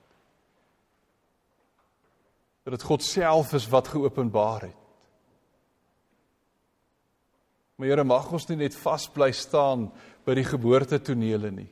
dat 2.66 2.74
dit 2.74 2.82
God 2.82 3.02
self 3.02 3.52
is 3.54 3.68
wat 3.70 3.88
geopenbaar 3.88 4.64
het. 4.66 4.78
Maar 7.76 7.88
Here 7.92 8.04
mag 8.04 8.26
ons 8.32 8.48
nie 8.48 8.56
net 8.58 8.74
vas 8.74 9.04
bly 9.14 9.28
staan 9.30 9.84
by 10.26 10.34
die 10.34 10.44
geboortetonele 10.48 11.52
nie. 11.54 11.68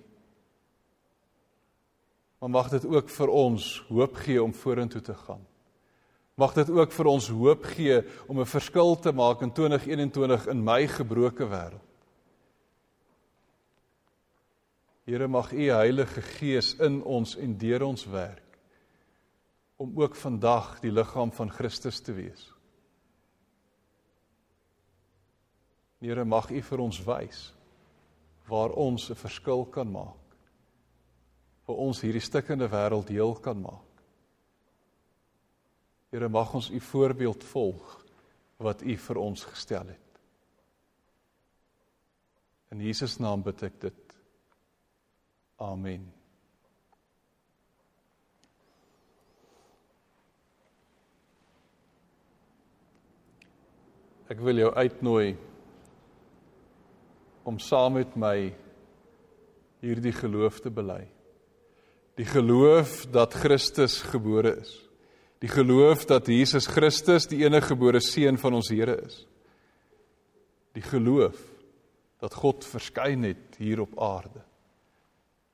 Maar 2.45 2.53
mag 2.53 2.69
dit 2.69 2.85
ook 2.85 3.09
vir 3.09 3.31
ons 3.33 3.67
hoop 3.89 4.19
gee 4.21 4.43
om 4.43 4.51
vorentoe 4.53 5.01
te 5.01 5.15
gaan. 5.17 5.41
Mag 6.37 6.53
dit 6.53 6.71
ook 6.71 6.91
vir 6.93 7.09
ons 7.09 7.29
hoop 7.33 7.63
gee 7.73 8.03
om 8.29 8.41
'n 8.41 8.47
verskil 8.47 8.99
te 9.01 9.13
maak 9.13 9.41
in 9.41 9.53
2021 9.53 10.47
in 10.47 10.65
my 10.65 10.87
gebroke 10.87 11.47
wêreld. 11.49 11.89
Here 15.05 15.29
mag 15.29 15.53
U 15.53 15.71
Heilige 15.71 16.23
Gees 16.23 16.75
in 16.75 17.03
ons 17.03 17.37
en 17.37 17.57
deur 17.57 17.83
ons 17.83 18.05
werk 18.05 18.59
om 19.77 19.93
ook 20.01 20.15
vandag 20.15 20.81
die 20.81 20.93
liggaam 20.93 21.33
van 21.33 21.51
Christus 21.51 22.01
te 22.01 22.13
wees. 22.13 22.53
Here 25.99 26.25
mag 26.25 26.51
U 26.51 26.61
vir 26.63 26.79
ons 26.79 27.05
wys 27.05 27.55
waar 28.47 28.71
ons 28.71 29.11
'n 29.11 29.15
verskil 29.15 29.65
kan 29.65 29.91
maak. 29.91 30.24
Waar 31.65 31.81
ons 31.87 32.03
hierdie 32.05 32.23
stikkende 32.23 32.69
wêreld 32.69 33.09
heel 33.09 33.35
kan 33.41 33.61
maak. 33.61 34.03
Here 36.15 36.29
mag 36.29 36.53
ons 36.55 36.71
U 36.71 36.81
voorbeeld 36.81 37.45
volg 37.51 37.95
wat 38.63 38.83
U 38.83 38.97
vir 39.07 39.19
ons 39.19 39.45
gestel 39.51 39.89
het. 39.91 40.21
In 42.71 42.83
Jesus 42.85 43.17
naam 43.19 43.43
bid 43.43 43.65
ek 43.67 43.81
dit. 43.83 44.15
Amen. 45.63 46.05
Ek 54.31 54.41
wil 54.43 54.59
jou 54.59 54.71
uitnooi 54.75 55.35
om 57.45 57.59
saam 57.61 57.99
met 57.99 58.15
my 58.17 58.37
hierdie 59.85 60.15
geloof 60.17 60.63
te 60.65 60.73
bely. 60.73 61.03
Die 62.15 62.27
geloof 62.27 63.07
dat 63.11 63.35
Christus 63.35 64.01
gebore 64.07 64.57
is. 64.61 64.77
Die 65.43 65.51
geloof 65.51 66.07
dat 66.07 66.31
Jesus 66.31 66.67
Christus 66.71 67.27
die 67.29 67.43
enige 67.45 67.75
gebore 67.75 68.01
seun 68.01 68.39
van 68.39 68.55
ons 68.55 68.71
Here 68.71 68.95
is. 69.03 69.25
Die 70.75 70.83
geloof 70.83 71.37
dat 72.23 72.35
God 72.35 72.65
verskyn 72.65 73.27
het 73.27 73.59
hier 73.59 73.83
op 73.85 73.99
aarde 74.01 74.45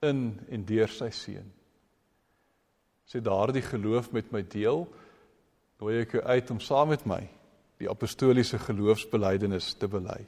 in 0.07 0.38
en 0.49 0.64
deur 0.64 0.88
sy 0.88 1.11
seun. 1.12 1.49
As 3.05 3.16
jy 3.16 3.20
daardie 3.25 3.64
geloof 3.64 4.12
met 4.14 4.31
my 4.33 4.40
deel, 4.46 4.85
nooi 5.81 5.96
ek 6.05 6.14
jou 6.16 6.23
uit 6.25 6.53
om 6.55 6.61
saam 6.62 6.92
met 6.92 7.05
my 7.09 7.20
die 7.81 7.88
apostoliese 7.88 8.61
geloofsbelijdenis 8.61 9.73
te 9.81 9.88
bely. 9.88 10.20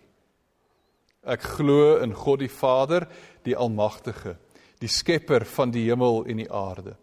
Ek 1.22 1.44
glo 1.58 1.98
in 2.02 2.14
God 2.16 2.40
die 2.42 2.50
Vader, 2.50 3.06
die 3.44 3.54
Almagtige, 3.54 4.34
die 4.82 4.90
skepper 4.90 5.46
van 5.54 5.72
die 5.72 5.86
hemel 5.86 6.24
en 6.26 6.42
die 6.42 6.50
aarde, 6.50 6.96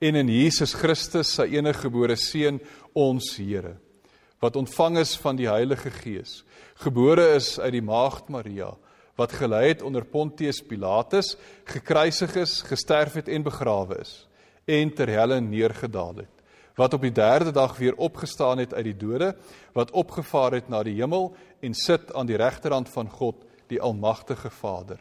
en 0.00 0.16
in 0.16 0.30
Jesus 0.32 0.74
Christus, 0.74 1.34
sy 1.36 1.46
enige 1.54 1.84
gebore 1.86 2.16
seun, 2.18 2.58
ons 2.96 3.34
Here, 3.38 3.76
wat 4.40 4.56
ontvang 4.56 4.98
is 5.02 5.12
van 5.20 5.36
die 5.38 5.48
Heilige 5.50 5.92
Gees, 6.00 6.40
gebore 6.80 7.34
is 7.36 7.58
uit 7.60 7.74
die 7.76 7.84
maagd 7.84 8.32
Maria, 8.32 8.72
wat 9.20 9.36
gelei 9.36 9.66
het 9.68 9.84
onder 9.84 10.06
Pontius 10.08 10.62
Pilatus, 10.64 11.34
gekruisig 11.68 12.38
is, 12.40 12.60
gesterf 12.64 13.18
het 13.20 13.28
en 13.28 13.44
begrawe 13.44 14.00
is 14.00 14.14
en 14.70 14.92
ter 14.94 15.10
helle 15.10 15.40
neergedaal 15.40 16.22
het 16.22 16.36
wat 16.78 16.94
op 16.96 17.02
die 17.04 17.12
3de 17.12 17.52
dag 17.52 17.74
weer 17.76 17.96
opgestaan 18.00 18.62
het 18.62 18.74
uit 18.74 18.86
die 18.92 18.96
dode 18.96 19.34
wat 19.76 19.90
opgevaar 19.90 20.56
het 20.56 20.68
na 20.68 20.82
die 20.86 20.96
hemel 21.00 21.32
en 21.60 21.74
sit 21.74 22.12
aan 22.14 22.28
die 22.28 22.38
regterhand 22.40 22.88
van 22.88 23.10
God 23.10 23.44
die 23.72 23.80
almagtige 23.80 24.50
Vader 24.50 25.00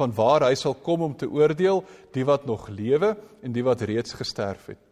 van 0.00 0.14
waar 0.16 0.48
hy 0.48 0.54
sal 0.56 0.74
kom 0.74 1.04
om 1.04 1.16
te 1.16 1.28
oordeel 1.28 1.84
die 2.16 2.24
wat 2.24 2.46
nog 2.48 2.68
lewe 2.72 3.14
en 3.44 3.52
die 3.52 3.64
wat 3.66 3.84
reeds 3.84 4.16
gesterf 4.16 4.70
het. 4.72 4.82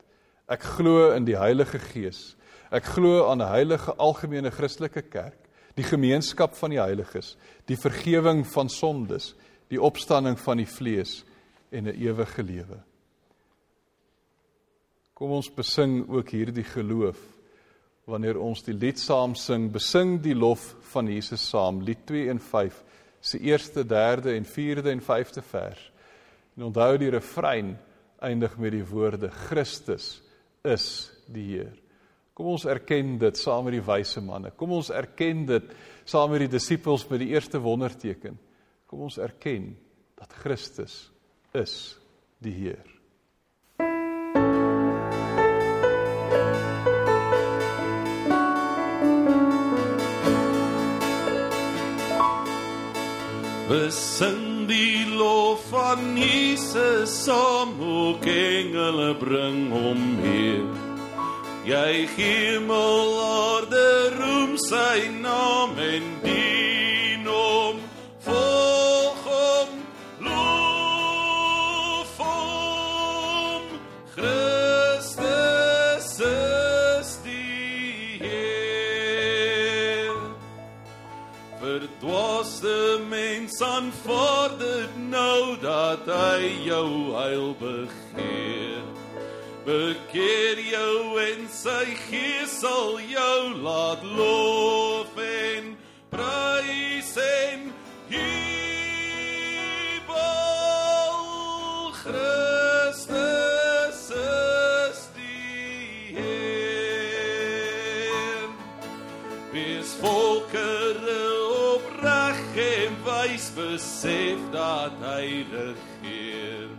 Ek 0.48 0.62
glo 0.76 1.10
in 1.16 1.24
die 1.28 1.36
Heilige 1.36 1.80
Gees. 1.90 2.36
Ek 2.70 2.84
glo 2.84 3.28
aan 3.30 3.40
'n 3.40 3.48
heilige 3.48 3.94
algemene 3.96 4.50
Christelike 4.50 5.02
kerk 5.02 5.48
die 5.78 5.86
gemeenskap 5.86 6.56
van 6.58 6.74
die 6.74 6.80
heiliges, 6.80 7.36
die 7.70 7.78
vergifnis 7.78 8.50
van 8.50 8.68
sondes, 8.68 9.34
die 9.70 9.80
opstanding 9.80 10.38
van 10.40 10.58
die 10.58 10.66
vlees 10.66 11.24
en 11.70 11.86
'n 11.86 11.94
ewige 11.94 12.42
lewe. 12.42 12.78
Kom 15.14 15.30
ons 15.30 15.50
besing 15.50 16.08
ook 16.08 16.30
hierdie 16.30 16.64
geloof 16.64 17.18
wanneer 18.06 18.38
ons 18.40 18.62
die 18.62 18.72
lied 18.74 18.98
saam 18.98 19.34
sing, 19.34 19.70
besing 19.72 20.22
die 20.22 20.34
lof 20.34 20.74
van 20.92 21.08
Jesus 21.08 21.48
saam, 21.48 21.82
lied 21.82 22.06
2 22.06 22.30
en 22.30 22.38
5, 22.40 22.84
se 23.20 23.40
eerste, 23.40 23.84
derde 23.86 24.34
en 24.34 24.44
vierde 24.44 24.90
en 24.90 25.02
vyfde 25.02 25.42
vers. 25.42 25.82
En 26.56 26.68
onthou 26.70 26.96
die 26.98 27.10
refrein 27.10 27.76
eindig 28.22 28.56
met 28.58 28.74
die 28.74 28.86
woorde 28.86 29.30
Christus 29.48 30.18
is 30.66 30.88
die 31.30 31.46
Heer. 31.52 31.74
Kom 32.34 32.52
ons 32.54 32.66
erken 32.70 33.16
dit 33.18 33.38
saam 33.38 33.66
met 33.66 33.74
die 33.74 33.84
wyse 33.84 34.22
manne. 34.22 34.52
Kom 34.54 34.76
ons 34.76 34.92
erken 34.94 35.44
dit 35.48 35.72
saam 36.08 36.30
met 36.30 36.44
die 36.46 36.52
disippels 36.52 37.06
met 37.10 37.22
die 37.22 37.32
eerste 37.34 37.58
wonderteken. 37.62 38.38
Kom 38.86 39.06
ons 39.08 39.18
erken 39.22 39.72
dat 40.18 40.34
Christus 40.42 41.08
is 41.54 41.74
die 42.42 42.54
Heer. 42.54 42.97
Besing 53.68 54.64
die 54.64 55.04
lof 55.04 55.66
van 55.68 56.16
Jesus, 56.16 57.12
saam 57.24 57.74
hoe 57.76 58.16
engele 58.24 59.10
bring 59.20 59.68
hom 59.68 60.00
hier. 60.24 60.64
Jy 61.68 62.06
hemel 62.16 63.12
aarde 63.26 63.88
roem 64.16 64.56
sy 64.56 65.10
naam 65.20 65.76
en 65.76 66.08
dien 66.24 66.67
mens 84.08 84.18
aanvaard 84.18 84.58
dit 84.58 84.96
nou 85.10 85.56
dat 85.60 85.98
hy 86.06 86.64
jou 86.64 87.14
heil 87.16 87.56
begeer. 87.58 88.82
Bekeer 89.64 90.58
jou 90.70 91.20
en 91.20 91.48
sy 91.52 91.84
gees 92.08 92.60
sal 92.60 93.00
jou 93.04 93.54
laat 93.62 94.02
lof 94.02 95.16
en 95.20 95.76
prys 96.08 97.16
en 97.16 97.72
jubel 98.08 98.28
Christus 101.92 102.47
besef 113.78 114.38
dat 114.50 114.92
hy 115.02 115.46
regeer. 115.52 116.70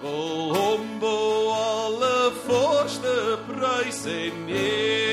Wil 0.00 0.54
hom 0.56 0.88
vorste 2.46 3.16
prys 3.48 4.04
en 4.08 4.48
eer 4.48 5.11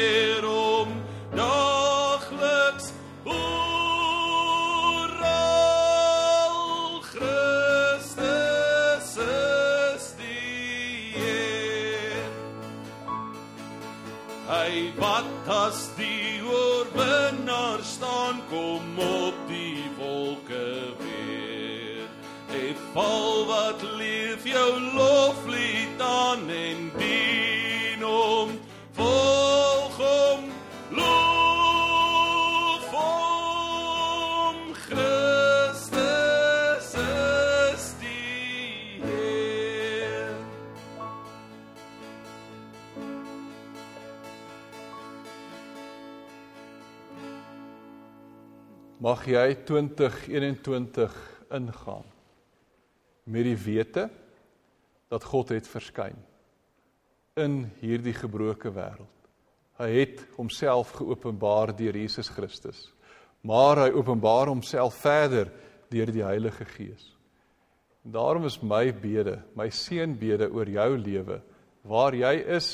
Mag 49.10 49.24
jy 49.26 49.56
2021 49.66 51.14
ingaan 51.56 52.04
met 53.26 53.48
die 53.48 53.58
wete 53.58 54.04
dat 55.10 55.26
God 55.26 55.54
het 55.56 55.70
verskyn 55.70 56.18
in 57.40 57.56
hierdie 57.80 58.14
gebroke 58.14 58.70
wêreld. 58.76 59.24
Hy 59.80 59.88
het 59.96 60.22
homself 60.36 60.92
geopenbaar 61.00 61.74
deur 61.80 61.98
Jesus 61.98 62.30
Christus. 62.36 62.84
Maar 63.42 63.86
hy 63.86 63.90
openbaar 63.98 64.52
homself 64.52 65.00
verder 65.02 65.50
deur 65.90 66.14
die 66.14 66.26
Heilige 66.28 66.68
Gees. 66.76 67.10
En 68.06 68.14
daarom 68.20 68.46
is 68.46 68.60
my 68.62 68.92
bede, 68.94 69.40
my 69.58 69.72
seënbede 69.74 70.52
oor 70.54 70.70
jou 70.70 70.90
lewe, 71.00 71.42
waar 71.82 72.14
jy 72.14 72.36
is, 72.60 72.74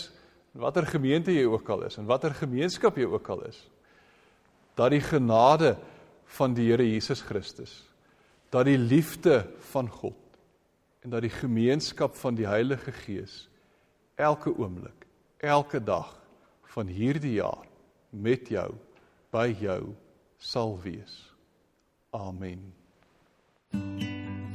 watter 0.52 0.90
gemeente 0.90 1.32
jy 1.32 1.48
ook 1.48 1.70
al 1.70 1.88
is 1.88 2.00
en 2.02 2.12
watter 2.12 2.36
gemeenskap 2.36 2.98
jy 3.00 3.08
ook 3.08 3.36
al 3.38 3.48
is, 3.54 3.68
dat 4.76 4.92
die 4.92 5.06
genade 5.06 5.78
van 6.26 6.54
die 6.54 6.70
Here 6.70 6.86
Jesus 6.86 7.22
Christus, 7.22 7.84
dat 8.50 8.66
die 8.66 8.78
liefde 8.78 9.46
van 9.72 9.90
God 9.90 10.18
en 11.06 11.14
dat 11.14 11.22
die 11.22 11.34
gemeenskap 11.34 12.16
van 12.18 12.36
die 12.36 12.48
Heilige 12.48 12.92
Gees 12.92 13.46
elke 14.16 14.54
oomblik, 14.58 15.06
elke 15.38 15.84
dag 15.84 16.16
van 16.76 16.88
hierdie 16.88 17.38
jaar 17.38 17.68
met 18.10 18.50
jou 18.50 18.72
by 19.32 19.52
jou 19.60 19.94
sal 20.38 20.80
wees. 20.84 21.22
Amen. 22.16 22.74
thank 23.72 24.02
you 24.02 24.55